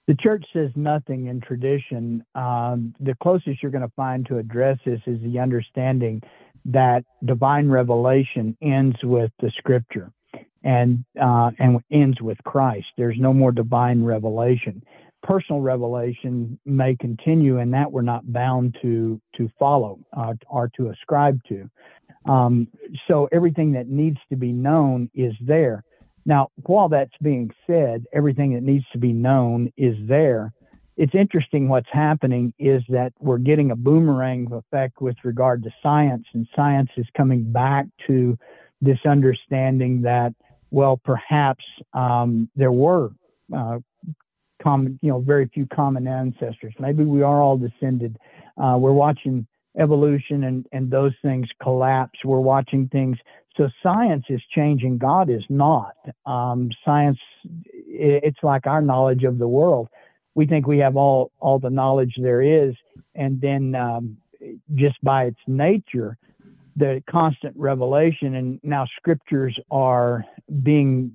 [0.08, 2.24] The church says nothing in tradition.
[2.34, 6.22] Um, the closest you're going to find to address this is the understanding
[6.64, 10.10] that divine revelation ends with the scripture
[10.64, 12.86] and uh, and ends with Christ.
[12.96, 14.82] There's no more divine revelation.
[15.22, 20.88] Personal revelation may continue, and that we're not bound to to follow uh, or to
[20.88, 21.68] ascribe to.
[22.24, 22.68] Um,
[23.06, 25.84] so everything that needs to be known is there.
[26.28, 30.52] Now, while that's being said, everything that needs to be known is there.
[30.98, 36.26] It's interesting what's happening is that we're getting a boomerang effect with regard to science,
[36.34, 38.36] and science is coming back to
[38.82, 40.34] this understanding that,
[40.70, 41.64] well, perhaps
[41.94, 43.10] um, there were
[43.56, 43.78] uh,
[44.62, 46.74] common, you know, very few common ancestors.
[46.78, 48.18] Maybe we are all descended.
[48.62, 49.46] Uh, we're watching
[49.78, 52.18] evolution and, and those things collapse.
[52.22, 53.16] We're watching things
[53.58, 54.98] so science is changing.
[54.98, 55.96] God is not.
[56.24, 57.18] Um, science,
[57.86, 59.88] it's like our knowledge of the world.
[60.34, 62.74] We think we have all all the knowledge there is,
[63.16, 64.16] and then um,
[64.76, 66.16] just by its nature,
[66.76, 70.24] the constant revelation and now scriptures are
[70.62, 71.14] being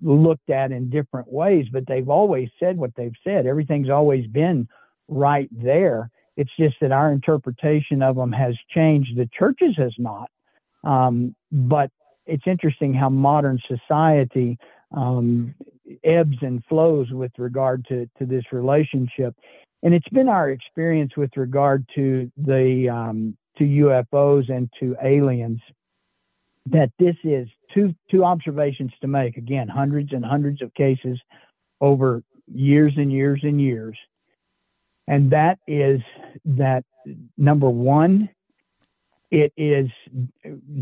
[0.00, 3.46] looked at in different ways, but they've always said what they've said.
[3.46, 4.66] Everything's always been
[5.08, 6.10] right there.
[6.36, 9.16] It's just that our interpretation of them has changed.
[9.16, 10.30] The churches has not.
[10.84, 11.90] Um, but
[12.26, 14.58] it's interesting how modern society
[14.96, 15.54] um,
[16.04, 19.34] ebbs and flows with regard to to this relationship,
[19.82, 25.60] and it's been our experience with regard to the um, to UFOs and to aliens
[26.66, 29.36] that this is two two observations to make.
[29.36, 31.20] Again, hundreds and hundreds of cases
[31.80, 33.96] over years and years and years,
[35.06, 36.00] and that is
[36.44, 36.84] that
[37.36, 38.30] number one,
[39.34, 39.90] it is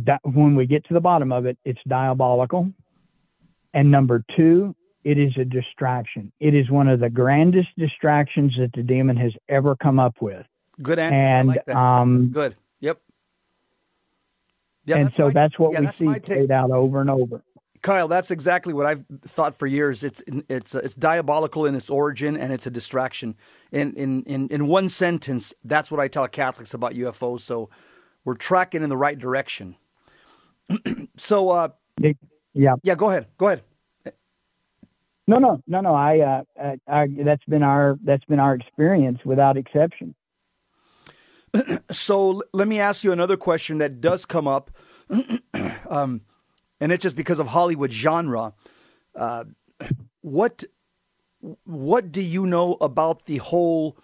[0.05, 2.71] that when we get to the bottom of it, it's diabolical.
[3.73, 6.31] And number two, it is a distraction.
[6.39, 10.45] It is one of the grandest distractions that the demon has ever come up with.
[10.83, 11.15] Good answer.
[11.15, 12.55] And like um, good.
[12.81, 13.01] Yep.
[14.85, 17.09] Yeah, and that's so my- that's what yeah, we that's see played out over and
[17.09, 17.43] over.
[17.81, 20.05] Kyle, that's exactly what I've thought for years.
[20.05, 23.35] It's it's it's diabolical in its origin, and it's a distraction.
[23.73, 27.41] In in in in one sentence, that's what I tell Catholics about UFOs.
[27.41, 27.71] So
[28.25, 29.77] we're tracking in the right direction.
[31.17, 31.69] so uh,
[32.55, 32.75] yeah.
[32.83, 33.63] yeah, go ahead, go ahead.
[35.27, 35.95] No, no, no, no.
[35.95, 40.15] I, uh, I, I, that's been our that's been our experience without exception.
[41.91, 44.71] So l- let me ask you another question that does come up,
[45.89, 46.23] um,
[46.81, 48.55] and it's just because of Hollywood genre.
[49.15, 49.45] Uh,
[50.23, 50.65] what
[51.65, 53.99] what do you know about the whole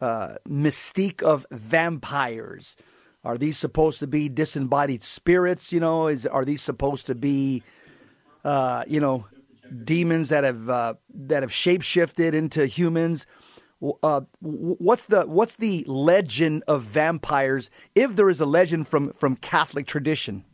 [0.00, 2.76] uh, mystique of vampires?
[3.24, 5.72] Are these supposed to be disembodied spirits?
[5.72, 7.62] You know, is are these supposed to be,
[8.44, 9.26] uh, you know,
[9.84, 13.26] demons that have uh, that have shapeshifted into humans?
[14.02, 19.36] uh, what's the what's the legend of vampires, if there is a legend from from
[19.36, 20.44] Catholic tradition?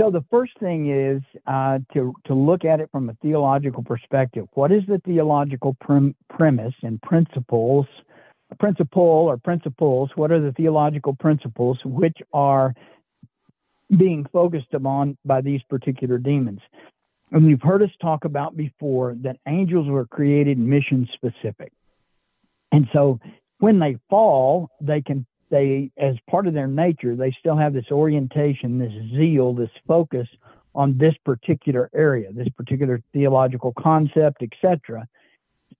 [0.00, 4.48] So the first thing is uh, to to look at it from a theological perspective.
[4.54, 7.86] What is the theological prim- premise and principles?
[8.58, 10.10] Principle or principles.
[10.14, 12.74] What are the theological principles which are
[13.96, 16.60] being focused upon by these particular demons?
[17.30, 21.72] And you've heard us talk about before that angels were created mission specific.
[22.72, 23.20] And so
[23.58, 27.90] when they fall, they can, they, as part of their nature, they still have this
[27.90, 30.28] orientation, this zeal, this focus
[30.74, 35.06] on this particular area, this particular theological concept, etc.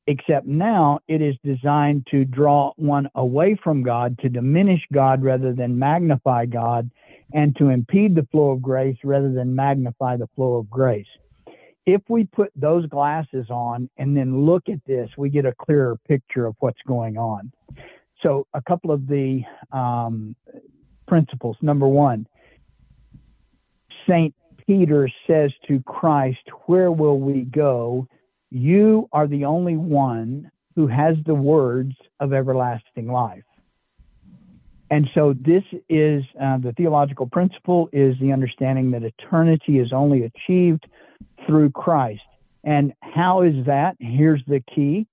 [0.06, 5.52] Except now it is designed to draw one away from God, to diminish God rather
[5.52, 6.90] than magnify God,
[7.32, 11.06] and to impede the flow of grace rather than magnify the flow of grace
[11.86, 15.98] if we put those glasses on and then look at this, we get a clearer
[16.08, 17.52] picture of what's going on.
[18.22, 20.36] So, a couple of the um,
[21.08, 21.56] principles.
[21.60, 22.26] Number one,
[24.08, 24.32] St.
[24.64, 28.06] Peter says to Christ, Where will we go?
[28.54, 33.44] You are the only one who has the words of everlasting life.
[34.90, 40.24] And so, this is uh, the theological principle is the understanding that eternity is only
[40.24, 40.86] achieved
[41.46, 42.20] through Christ.
[42.62, 43.96] And how is that?
[43.98, 45.06] Here's the key.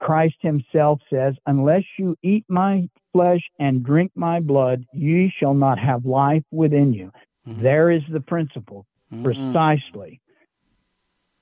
[0.00, 5.80] Christ himself says, Unless you eat my flesh and drink my blood, ye shall not
[5.80, 7.10] have life within you.
[7.60, 8.86] There is the principle,
[9.24, 10.20] precisely.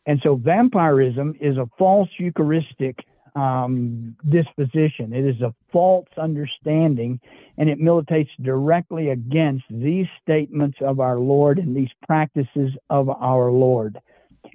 [0.06, 2.98] And so vampirism is a false Eucharistic
[3.34, 5.12] um, disposition.
[5.12, 7.20] It is a false understanding,
[7.56, 13.50] and it militates directly against these statements of our Lord and these practices of our
[13.50, 13.98] Lord.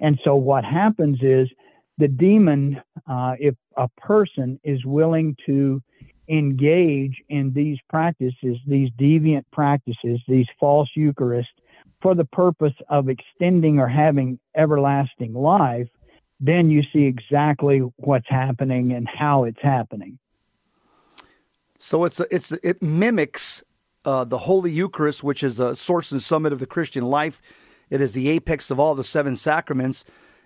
[0.00, 1.48] And so what happens is
[1.96, 2.80] the demon,
[3.10, 5.82] uh, if a person is willing to
[6.28, 11.46] engage in these practices, these deviant practices, these false Eucharists,
[12.00, 15.88] for the purpose of extending or having everlasting life,
[16.40, 20.18] then you see exactly what's happening and how it's happening.
[21.78, 23.62] So it's it's it mimics
[24.04, 27.40] uh, the Holy Eucharist, which is the source and summit of the Christian life.
[27.90, 30.04] It is the apex of all the seven sacraments,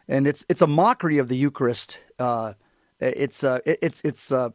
[0.09, 1.99] and it's it's a mockery of the Eucharist.
[2.19, 2.55] Uh,
[3.01, 4.51] it's uh, it- it's it's uh,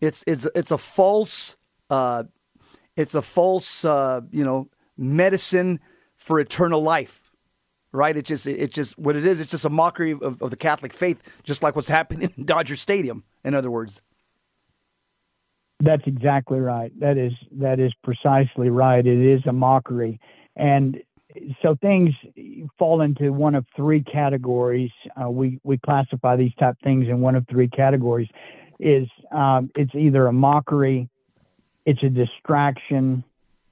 [0.00, 1.56] it's it's it's a false
[1.90, 2.24] uh,
[2.96, 5.80] it's a false uh, you know medicine
[6.30, 7.32] for eternal life,
[7.90, 8.16] right?
[8.16, 9.40] It's just it's just what it is.
[9.40, 12.76] It's just a mockery of, of the Catholic faith, just like what's happening in Dodger
[12.76, 13.24] Stadium.
[13.42, 14.00] In other words.
[15.80, 16.92] That's exactly right.
[17.00, 19.04] That is that is precisely right.
[19.04, 20.20] It is a mockery,
[20.54, 21.02] and
[21.62, 22.10] so things
[22.78, 24.92] fall into one of three categories.
[25.20, 28.28] Uh, we we classify these type things in one of three categories.
[28.78, 31.08] Is um, it's either a mockery,
[31.86, 33.24] it's a distraction,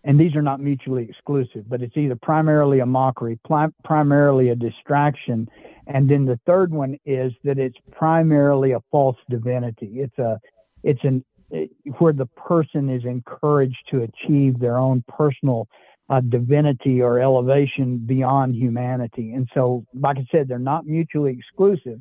[0.04, 1.68] and these are not mutually exclusive.
[1.68, 5.48] But it's either primarily a mockery, pli- primarily a distraction,
[5.86, 10.00] and then the third one is that it's primarily a false divinity.
[10.00, 10.38] It's a
[10.82, 15.68] it's an it- where the person is encouraged to achieve their own personal
[16.10, 19.32] uh, divinity or elevation beyond humanity.
[19.32, 22.00] And so, like I said, they're not mutually exclusive.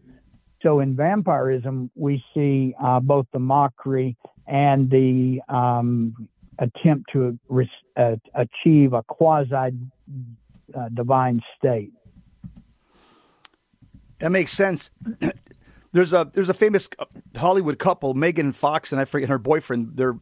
[0.61, 4.17] So in vampirism, we see uh, both the mockery
[4.47, 6.27] and the um,
[6.59, 11.91] attempt to re- uh, achieve a quasi uh, divine state.
[14.19, 14.89] That makes sense.
[15.91, 16.89] there's a there's a famous
[17.35, 19.91] Hollywood couple, Megan Fox and I forget her boyfriend.
[19.95, 20.17] They're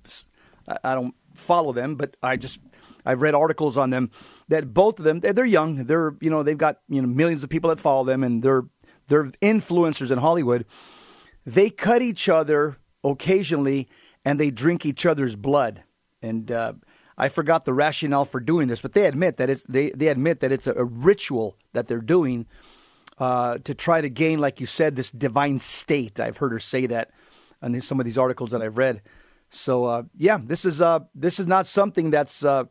[0.84, 2.60] I don't follow them, but I just
[3.06, 4.12] I've read articles on them
[4.48, 5.86] that both of them they're young.
[5.86, 8.64] They're you know they've got you know millions of people that follow them, and they're
[9.08, 10.66] they're influencers in Hollywood.
[11.46, 13.88] They cut each other occasionally,
[14.24, 15.84] and they drink each other's blood.
[16.26, 16.74] And uh,
[17.18, 20.40] I forgot the rationale for doing this, but they admit that it's they, they admit
[20.40, 22.46] that it's a, ritual that they're doing
[23.20, 26.20] uh, to try to gain, like you said, this divine state.
[26.20, 27.12] I've heard her say that
[27.62, 29.02] in some of these articles that I've read.
[29.50, 32.66] So uh, yeah, this is uh, this is not something that's uh,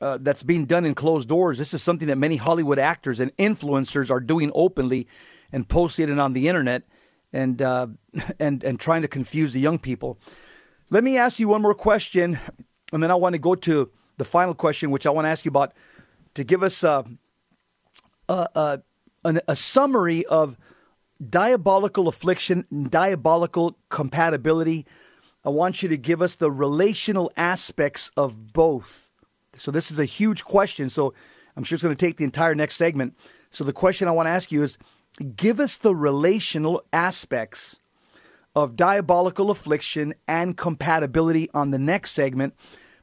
[0.00, 1.58] uh, that's being done in closed doors.
[1.58, 5.08] This is something that many Hollywood actors and influencers are doing openly
[5.50, 6.82] and posting it on the internet
[7.32, 7.88] and uh,
[8.38, 10.18] and and trying to confuse the young people.
[10.92, 12.38] Let me ask you one more question,
[12.92, 15.46] and then I want to go to the final question, which I want to ask
[15.46, 15.72] you about
[16.34, 17.06] to give us a,
[18.28, 18.82] a,
[19.24, 20.58] a, a summary of
[21.30, 24.84] diabolical affliction, and diabolical compatibility.
[25.46, 29.10] I want you to give us the relational aspects of both.
[29.56, 30.90] So, this is a huge question.
[30.90, 31.14] So,
[31.56, 33.16] I'm sure it's going to take the entire next segment.
[33.50, 34.76] So, the question I want to ask you is
[35.36, 37.78] give us the relational aspects
[38.54, 42.54] of diabolical affliction and compatibility on the next segment.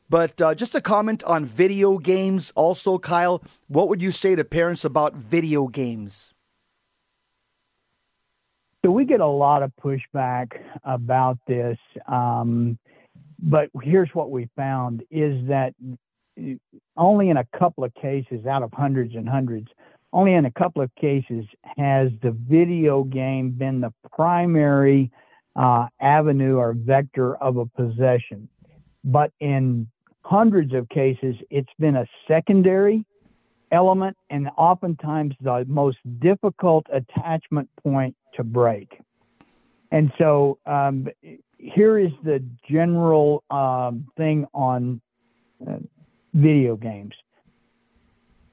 [0.10, 3.44] But uh, just a comment on video games, also, Kyle.
[3.68, 6.34] What would you say to parents about video games?
[8.84, 11.78] So we get a lot of pushback about this,
[12.08, 12.80] um,
[13.38, 15.74] but here's what we found: is that
[16.98, 19.68] only in a couple of cases, out of hundreds and hundreds,
[20.14, 21.46] only in a couple of cases
[21.78, 25.12] has the video game been the primary
[25.60, 28.48] uh, avenue or vector of a possession.
[29.04, 29.88] But in
[30.22, 33.06] hundreds of cases, it's been a secondary
[33.72, 39.02] element and oftentimes the most difficult attachment point to break.
[39.92, 41.08] And so um,
[41.58, 45.02] here is the general um, thing on
[45.68, 45.78] uh,
[46.34, 47.14] video games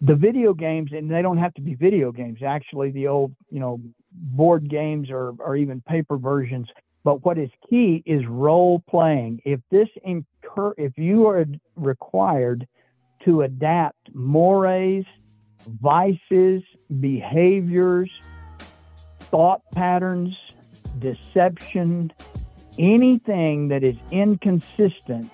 [0.02, 2.40] the video games, and they don't have to be video games.
[2.44, 3.80] Actually, the old, you know,
[4.12, 6.68] board games or, or even paper versions.
[7.06, 9.40] But what is key is role playing.
[9.44, 11.46] If this incur, if you are
[11.76, 12.66] required
[13.24, 15.04] to adapt mores,
[15.68, 16.64] vices,
[17.00, 18.10] behaviors,
[19.20, 20.34] thought patterns,
[20.98, 22.12] deception,
[22.76, 25.30] anything that is inconsistent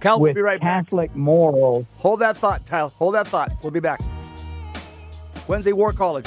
[0.00, 1.16] Cal, with we'll be right Catholic back.
[1.18, 1.84] morals.
[1.98, 2.88] Hold that thought, Kyle.
[2.88, 3.52] Hold that thought.
[3.62, 4.00] We'll be back.
[5.46, 6.24] Wednesday War College.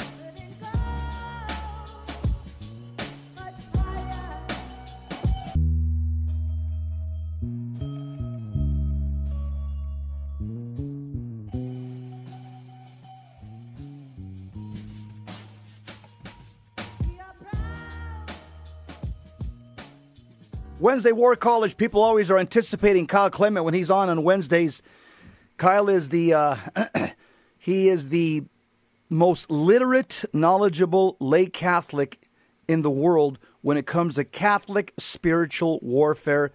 [20.84, 21.78] Wednesday War College.
[21.78, 24.82] People always are anticipating Kyle Clement when he's on on Wednesdays.
[25.56, 26.56] Kyle is the uh,
[27.56, 28.42] he is the
[29.08, 32.28] most literate, knowledgeable lay Catholic
[32.68, 36.52] in the world when it comes to Catholic spiritual warfare.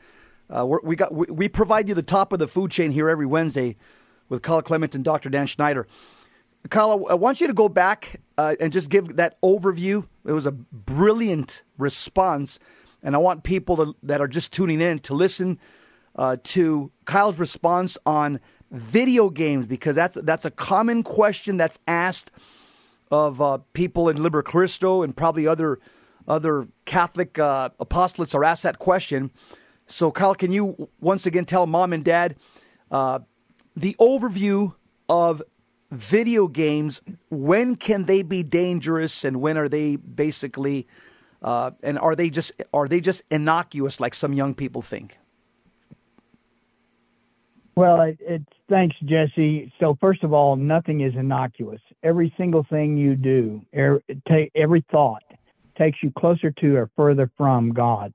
[0.48, 3.26] Uh, we got we, we, provide you the top of the food chain here every
[3.26, 3.78] Wednesday
[4.30, 5.30] with Kyle Clement and Dr.
[5.32, 5.88] Dan Schneider.
[6.70, 10.06] Kyle, I want you to go back uh, and just give that overview.
[10.24, 12.60] It was a brilliant response
[13.04, 15.60] and I want people to, that are just tuning in to listen
[16.16, 18.40] uh, to Kyle's response on
[18.72, 22.32] video games because that's that's a common question that's asked
[23.12, 25.80] of uh, people in Liber Christo and probably other
[26.28, 29.32] other Catholic uh, apostolates are asked that question.
[29.88, 32.36] So, Kyle, can you once again tell mom and dad
[32.92, 33.20] uh,
[33.76, 34.76] the overview
[35.08, 35.42] of
[35.90, 37.02] video games?
[37.30, 40.88] When can they be dangerous, and when are they basically
[41.42, 45.18] uh, and are they just are they just innocuous like some young people think?
[47.76, 49.72] Well, it, it's thanks, Jesse.
[49.80, 51.82] So first of all, nothing is innocuous.
[52.04, 55.24] Every single thing you do, er, every, every thought,
[55.78, 58.14] takes you closer to or further from God.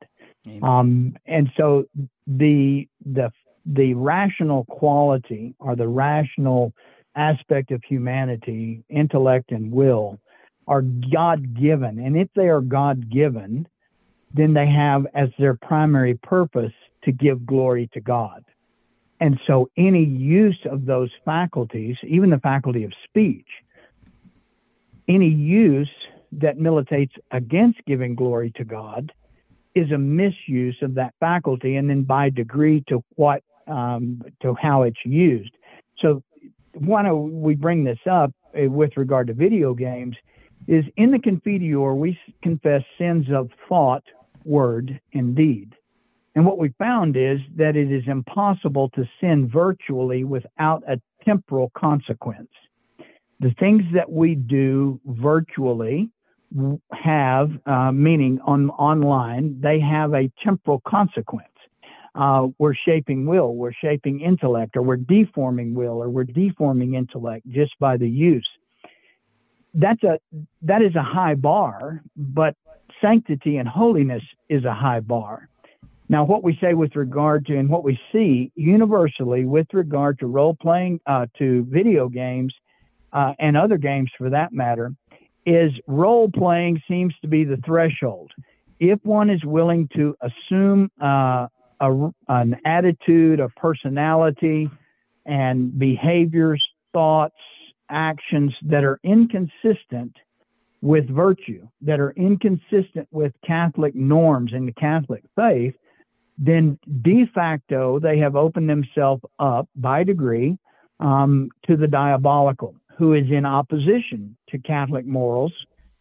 [0.63, 1.87] Um, and so
[2.27, 3.33] the the
[3.65, 6.75] the rational quality or the rational
[7.17, 10.19] aspect of humanity, intellect and will,
[10.67, 11.99] are God given.
[11.99, 13.69] And if they are God given,
[14.33, 16.73] then they have as their primary purpose
[17.05, 18.45] to give glory to God.
[19.21, 23.47] And so any use of those faculties, even the faculty of speech,
[25.09, 25.91] any use
[26.33, 29.13] that militates against giving glory to God
[29.75, 34.83] is a misuse of that faculty, and then by degree to what um, to how
[34.83, 35.57] it's used.
[36.01, 36.23] So,
[36.75, 40.17] why don't we bring this up uh, with regard to video games?
[40.67, 44.03] Is in the Confiteor we confess sins of thought,
[44.45, 45.75] word, and deed.
[46.35, 51.71] And what we found is that it is impossible to sin virtually without a temporal
[51.77, 52.51] consequence.
[53.41, 56.11] The things that we do virtually
[56.93, 61.49] have, uh, meaning on online, they have a temporal consequence.
[62.15, 67.47] Uh, we're shaping will, we're shaping intellect, or we're deforming will, or we're deforming intellect
[67.49, 68.49] just by the use.
[69.75, 70.19] That's a
[70.63, 72.55] that is a high bar, but
[73.01, 75.49] sanctity and holiness is a high bar.
[76.09, 80.27] Now, what we say with regard to and what we see universally with regard to
[80.27, 82.55] role playing, uh, to video games,
[83.13, 84.93] uh, and other games for that matter,
[85.47, 88.31] is role playing seems to be the threshold.
[88.81, 91.49] If one is willing to assume uh,
[91.81, 94.71] a, an attitude, a personality,
[95.27, 96.63] and behaviors,
[96.93, 97.35] thoughts,
[97.91, 100.17] actions that are inconsistent
[100.81, 105.75] with virtue, that are inconsistent with Catholic norms and the Catholic faith,
[106.37, 110.59] then de facto they have opened themselves up by degree
[111.01, 115.53] um, to the diabolical who is in opposition to Catholic morals,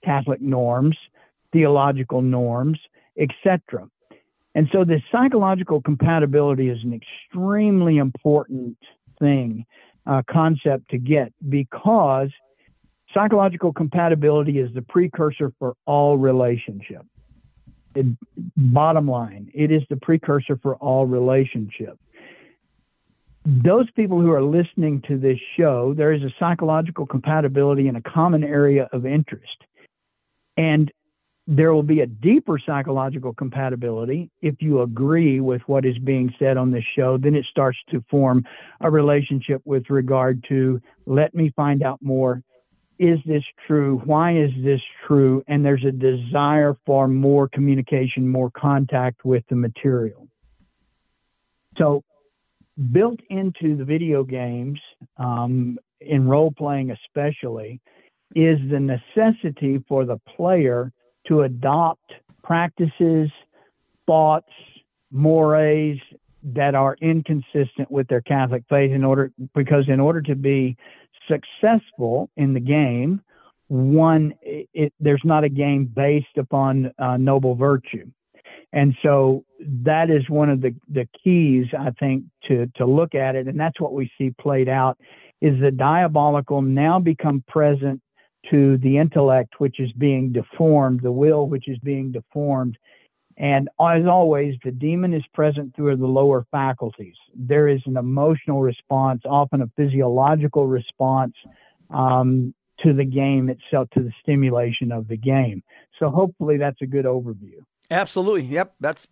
[0.03, 0.97] Catholic norms,
[1.51, 2.79] theological norms,
[3.17, 3.89] etc.
[4.55, 8.77] And so this psychological compatibility is an extremely important
[9.19, 9.65] thing,
[10.05, 12.29] uh, concept to get because
[13.13, 17.05] psychological compatibility is the precursor for all relationship.
[17.95, 18.07] It,
[18.57, 21.97] bottom line, it is the precursor for all relationship
[23.45, 28.01] those people who are listening to this show, there is a psychological compatibility and a
[28.01, 29.57] common area of interest.
[30.55, 30.91] And
[31.45, 36.55] there will be a deeper psychological compatibility if you agree with what is being said
[36.55, 37.17] on this show.
[37.17, 38.45] Then it starts to form
[38.79, 42.41] a relationship with regard to let me find out more.
[42.97, 44.01] Is this true?
[44.05, 45.43] Why is this true?
[45.47, 50.27] And there's a desire for more communication, more contact with the material.
[51.77, 52.03] So
[52.91, 54.79] built into the video games,
[55.17, 57.81] um, in role playing especially,
[58.35, 60.91] is the necessity for the player
[61.27, 62.13] to adopt
[62.43, 63.29] practices,
[64.05, 64.51] thoughts,
[65.11, 65.99] mores
[66.43, 70.75] that are inconsistent with their Catholic faith in order because in order to be
[71.27, 73.21] successful in the game,
[73.67, 78.05] one it, there's not a game based upon uh, noble virtue.
[78.73, 79.45] And so
[79.83, 83.47] that is one of the, the keys, I think, to, to look at it.
[83.47, 84.97] And that's what we see played out
[85.41, 88.01] is the diabolical now become present
[88.51, 92.77] to the intellect, which is being deformed, the will, which is being deformed.
[93.37, 97.15] And as always, the demon is present through the lower faculties.
[97.35, 101.33] There is an emotional response, often a physiological response
[101.89, 105.63] um, to the game itself, to the stimulation of the game.
[105.99, 107.63] So hopefully that's a good overview.
[107.89, 108.43] Absolutely.
[108.43, 108.75] Yep.
[108.79, 109.07] That's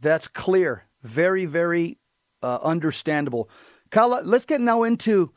[0.00, 0.86] that's clear.
[1.02, 1.98] Very, very
[2.42, 3.48] uh, understandable.
[3.90, 5.32] Kyle, let's get now into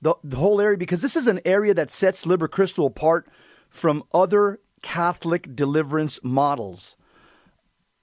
[0.00, 3.28] the, the whole area because this is an area that sets Liber Christo apart
[3.68, 6.96] from other Catholic deliverance models.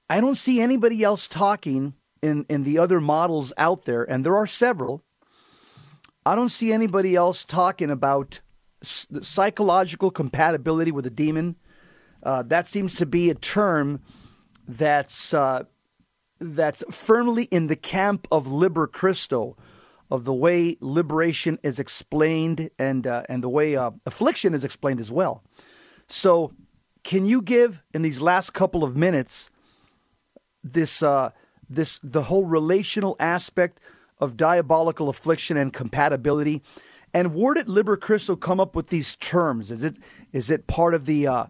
[0.10, 4.38] I don't see anybody else talking in, in the other models out there, and there
[4.38, 5.04] are several.
[6.26, 8.40] I don't see anybody else talking about
[8.84, 11.56] psychological compatibility with a demon
[12.26, 14.02] uh, that seems to be a term
[14.68, 15.64] that's uh,
[16.40, 19.56] that's firmly in the camp of Liber Christo,
[20.12, 25.00] of the way liberation is explained and uh, and the way uh, affliction is explained
[25.00, 25.44] as well.
[26.08, 26.52] So,
[27.04, 29.50] can you give in these last couple of minutes
[30.64, 31.32] this uh,
[31.70, 33.80] this the whole relational aspect
[34.20, 36.62] of diabolical affliction and compatibility?
[37.14, 39.72] And where did Liber Christo come up with these terms?
[39.72, 39.98] Is it
[40.34, 41.46] is it part of the uh,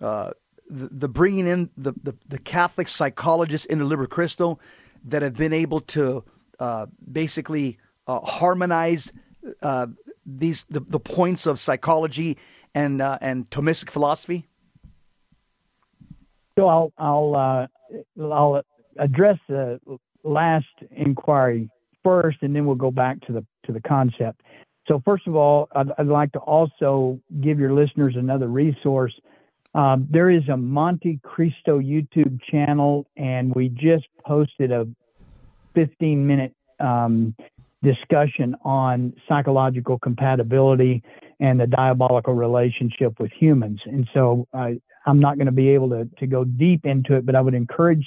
[0.00, 0.30] uh,
[0.68, 4.58] the, bringing in the, the, the, Catholic psychologists into Liber Christo
[5.04, 6.24] that have been able to
[6.58, 9.12] uh, basically uh, harmonize
[9.62, 9.86] uh,
[10.24, 12.38] these the, the points of psychology
[12.74, 14.46] and uh, and Thomistic philosophy?
[16.58, 18.62] So I'll I'll uh, I'll
[18.98, 19.80] address the
[20.22, 21.70] last inquiry
[22.02, 24.40] first, and then we'll go back to the to the concept.
[24.86, 29.14] So first of all, I'd, I'd like to also give your listeners another resource
[29.74, 34.86] um, there is a Monte Christo YouTube channel, and we just posted a
[35.74, 37.34] 15 minute um,
[37.84, 41.02] discussion on psychological compatibility
[41.40, 43.80] and the diabolical relationship with humans.
[43.84, 44.70] And so uh,
[45.06, 47.54] I'm not going to be able to, to go deep into it, but I would
[47.54, 48.06] encourage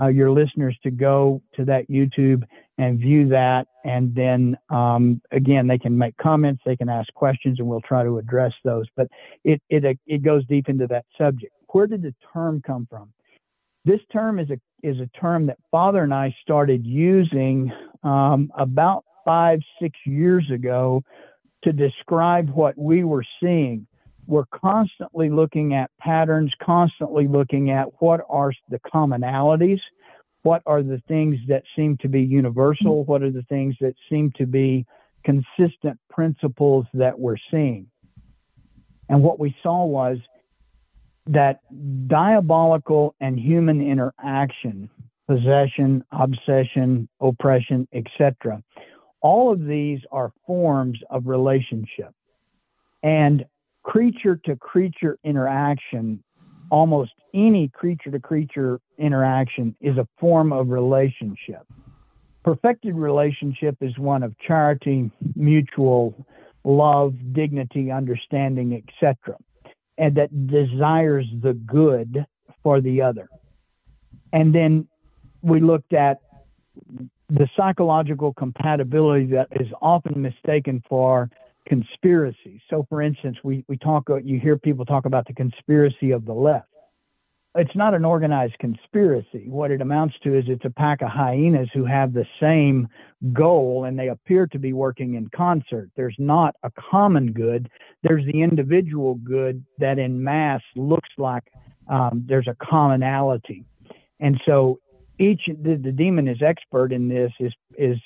[0.00, 2.44] uh, your listeners to go to that YouTube
[2.78, 3.66] and view that.
[3.84, 8.04] And then um, again, they can make comments, they can ask questions, and we'll try
[8.04, 8.86] to address those.
[8.96, 9.08] But
[9.44, 11.52] it, it, it goes deep into that subject.
[11.72, 13.12] Where did the term come from?
[13.84, 17.72] This term is a is a term that Father and I started using
[18.02, 21.04] um, about five six years ago
[21.62, 23.86] to describe what we were seeing.
[24.26, 29.80] We're constantly looking at patterns, constantly looking at what are the commonalities,
[30.42, 33.10] what are the things that seem to be universal, mm-hmm.
[33.10, 34.86] what are the things that seem to be
[35.24, 37.86] consistent principles that we're seeing.
[39.10, 40.16] And what we saw was
[41.26, 41.60] that
[42.06, 44.88] diabolical and human interaction,
[45.26, 48.62] possession, obsession, oppression, etc.,
[49.20, 52.12] all of these are forms of relationship.
[53.02, 53.44] And
[53.82, 56.22] creature to creature interaction,
[56.70, 61.66] almost any creature to creature interaction, is a form of relationship.
[62.44, 66.26] Perfected relationship is one of charity, mutual
[66.64, 69.36] love, dignity, understanding, etc
[69.98, 72.24] and that desires the good
[72.62, 73.28] for the other.
[74.32, 74.88] And then
[75.42, 76.20] we looked at
[77.28, 81.30] the psychological compatibility that is often mistaken for
[81.66, 82.60] conspiracy.
[82.70, 86.32] So, for instance, we, we talk, you hear people talk about the conspiracy of the
[86.32, 86.68] left
[87.54, 89.48] it's not an organized conspiracy.
[89.48, 92.88] What it amounts to is it's a pack of hyenas who have the same
[93.32, 95.90] goal and they appear to be working in concert.
[95.96, 97.68] There's not a common good.
[98.02, 101.44] There's the individual good that in mass looks like
[101.88, 103.64] um, there's a commonality.
[104.20, 104.78] And so
[105.18, 107.98] each, the, the, demon is expert in this, is, is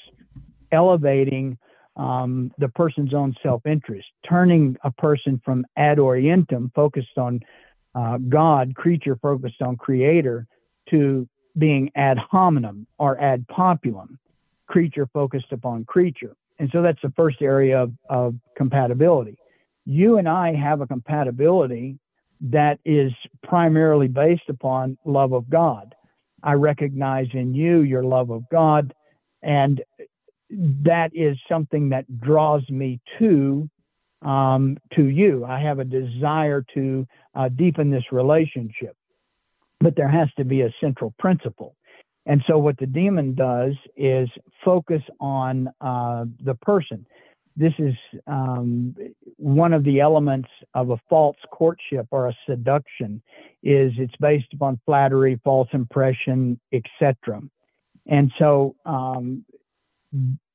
[0.71, 1.59] elevating
[1.97, 7.41] um, the person's own self interest, turning a person from ad orientem, focused on
[7.95, 10.47] uh, God, creature focused on creator,
[10.91, 14.19] to being ad hominem or ad populum,
[14.67, 16.35] creature focused upon creature.
[16.59, 19.37] And so that's the first area of, of compatibility.
[19.85, 21.99] You and I have a compatibility
[22.41, 25.95] that is primarily based upon love of God.
[26.43, 28.95] I recognize in you your love of God,
[29.43, 29.83] and
[30.51, 33.69] that is something that draws me to
[34.23, 35.45] um, to you.
[35.45, 38.97] I have a desire to uh, deepen this relationship,
[39.81, 41.75] but there has to be a central principle.
[42.25, 44.29] And so, what the demon does is
[44.65, 47.05] focus on uh, the person.
[47.57, 47.95] This is
[48.27, 48.95] um,
[49.37, 53.23] one of the elements of a false courtship or a seduction.
[53.63, 57.43] Is it's based upon flattery, false impression, etc.
[58.07, 59.45] And so, um,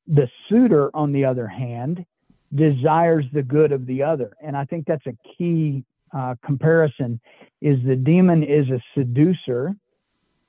[0.07, 2.05] the suitor, on the other hand,
[2.53, 4.35] desires the good of the other.
[4.41, 5.83] And I think that's a key
[6.15, 7.19] uh, comparison
[7.61, 9.75] is the demon is a seducer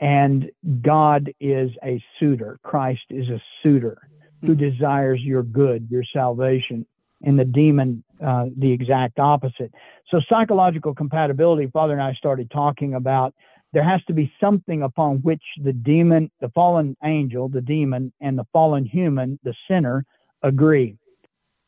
[0.01, 0.51] and
[0.83, 2.61] God is a suitor.
[2.63, 4.09] Christ is a suitor
[4.45, 6.87] who desires your good, your salvation.
[7.23, 9.73] And the demon, uh, the exact opposite.
[10.09, 13.35] So, psychological compatibility, Father and I started talking about
[13.73, 18.39] there has to be something upon which the demon, the fallen angel, the demon, and
[18.39, 20.05] the fallen human, the sinner,
[20.43, 20.97] agree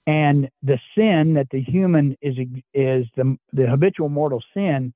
[0.06, 2.36] and the sin that the human is
[2.74, 4.92] is the the habitual mortal sin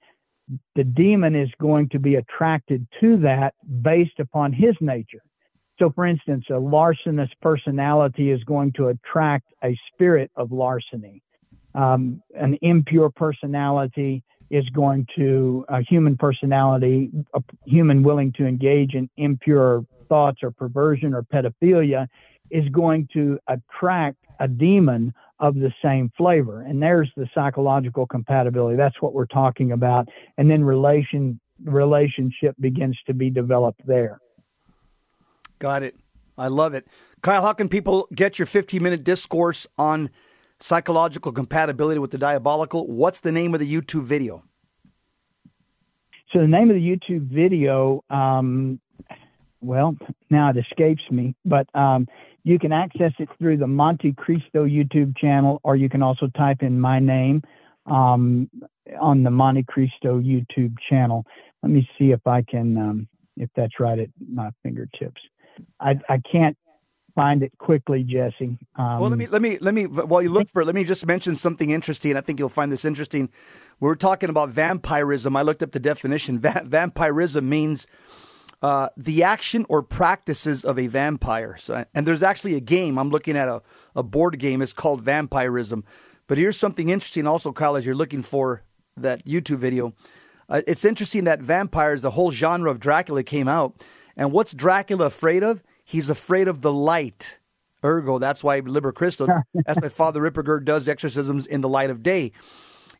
[0.74, 5.22] the demon is going to be attracted to that based upon his nature
[5.78, 11.22] so for instance a larcenous personality is going to attract a spirit of larceny
[11.74, 18.94] um, an impure personality is going to a human personality a human willing to engage
[18.94, 22.06] in impure thoughts or perversion or pedophilia
[22.50, 26.62] is going to attract a demon of the same flavor.
[26.62, 28.76] And there's the psychological compatibility.
[28.76, 30.08] That's what we're talking about.
[30.38, 34.18] And then relation relationship begins to be developed there.
[35.58, 35.96] Got it.
[36.36, 36.86] I love it.
[37.22, 40.10] Kyle, how can people get your 15 minute discourse on
[40.60, 42.86] psychological compatibility with the diabolical?
[42.86, 44.44] What's the name of the YouTube video?
[46.32, 48.80] So the name of the YouTube video, um,
[49.60, 49.96] well,
[50.30, 52.08] now it escapes me, but um,
[52.42, 56.62] you can access it through the Monte Christo YouTube channel, or you can also type
[56.62, 57.42] in my name
[57.86, 58.50] um,
[59.00, 61.24] on the Monte Christo YouTube channel.
[61.62, 65.22] Let me see if I can, um, if that's right at my fingertips.
[65.80, 66.56] I, I can't
[67.14, 68.58] find it quickly, Jesse.
[68.76, 70.84] Um, well, let me let me let me while you look for it, let me
[70.84, 72.16] just mention something interesting.
[72.16, 73.30] I think you'll find this interesting.
[73.80, 75.36] We are talking about vampirism.
[75.36, 76.38] I looked up the definition.
[76.40, 77.86] Va- vampirism means
[78.62, 81.56] uh, the action or practices of a vampire.
[81.58, 82.98] So, and there's actually a game.
[82.98, 83.62] I'm looking at a,
[83.94, 84.62] a board game.
[84.62, 85.84] It's called Vampirism.
[86.26, 88.62] But here's something interesting also, Kyle, as you're looking for
[88.96, 89.92] that YouTube video.
[90.48, 93.82] Uh, it's interesting that vampires, the whole genre of Dracula came out.
[94.16, 95.62] And what's Dracula afraid of?
[95.84, 97.38] He's afraid of the light.
[97.84, 102.02] Ergo, that's why Liber Christo, that's why Father Ripperger does exorcisms in the light of
[102.02, 102.32] day.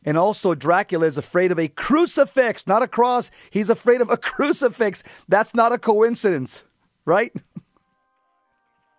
[0.07, 3.31] And also, Dracula is afraid of a crucifix, not a cross.
[3.49, 5.01] He's afraid of a crucifix.
[5.27, 6.63] That's not a coincidence,
[7.05, 7.33] right?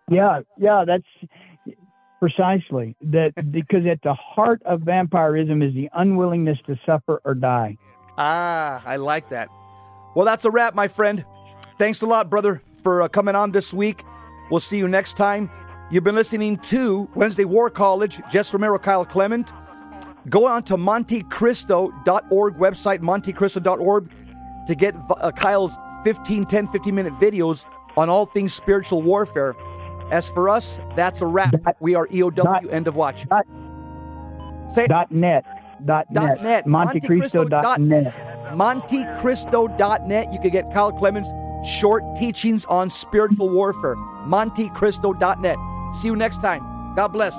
[0.09, 1.05] Yeah, yeah, that's
[2.19, 7.77] precisely that because at the heart of vampirism is the unwillingness to suffer or die.
[8.17, 9.49] Ah, I like that.
[10.15, 11.23] Well, that's a wrap, my friend.
[11.77, 14.03] Thanks a lot, brother, for uh, coming on this week.
[14.49, 15.49] We'll see you next time.
[15.91, 19.53] You've been listening to Wednesday War College, Jess Romero, Kyle Clement.
[20.29, 24.11] Go on to montechristo.org website, montechristo.org,
[24.67, 25.73] to get uh, Kyle's
[26.03, 27.63] 15, 10, 15 minute videos
[27.95, 29.55] on all things spiritual warfare.
[30.11, 31.51] As for us, that's a wrap.
[31.63, 33.27] Dot, we are EOW, dot, end of watch.
[33.29, 33.45] Dot,
[34.73, 35.45] Say dot net.
[35.85, 36.41] Dot, net.
[36.41, 36.65] net.
[36.65, 38.13] Montechristo.net.
[38.53, 40.33] Montechristo.net.
[40.33, 41.29] You can get Kyle Clements'
[41.67, 43.95] short teachings on spiritual warfare.
[43.95, 45.57] Montechristo.net.
[45.93, 46.93] See you next time.
[46.95, 47.35] God bless.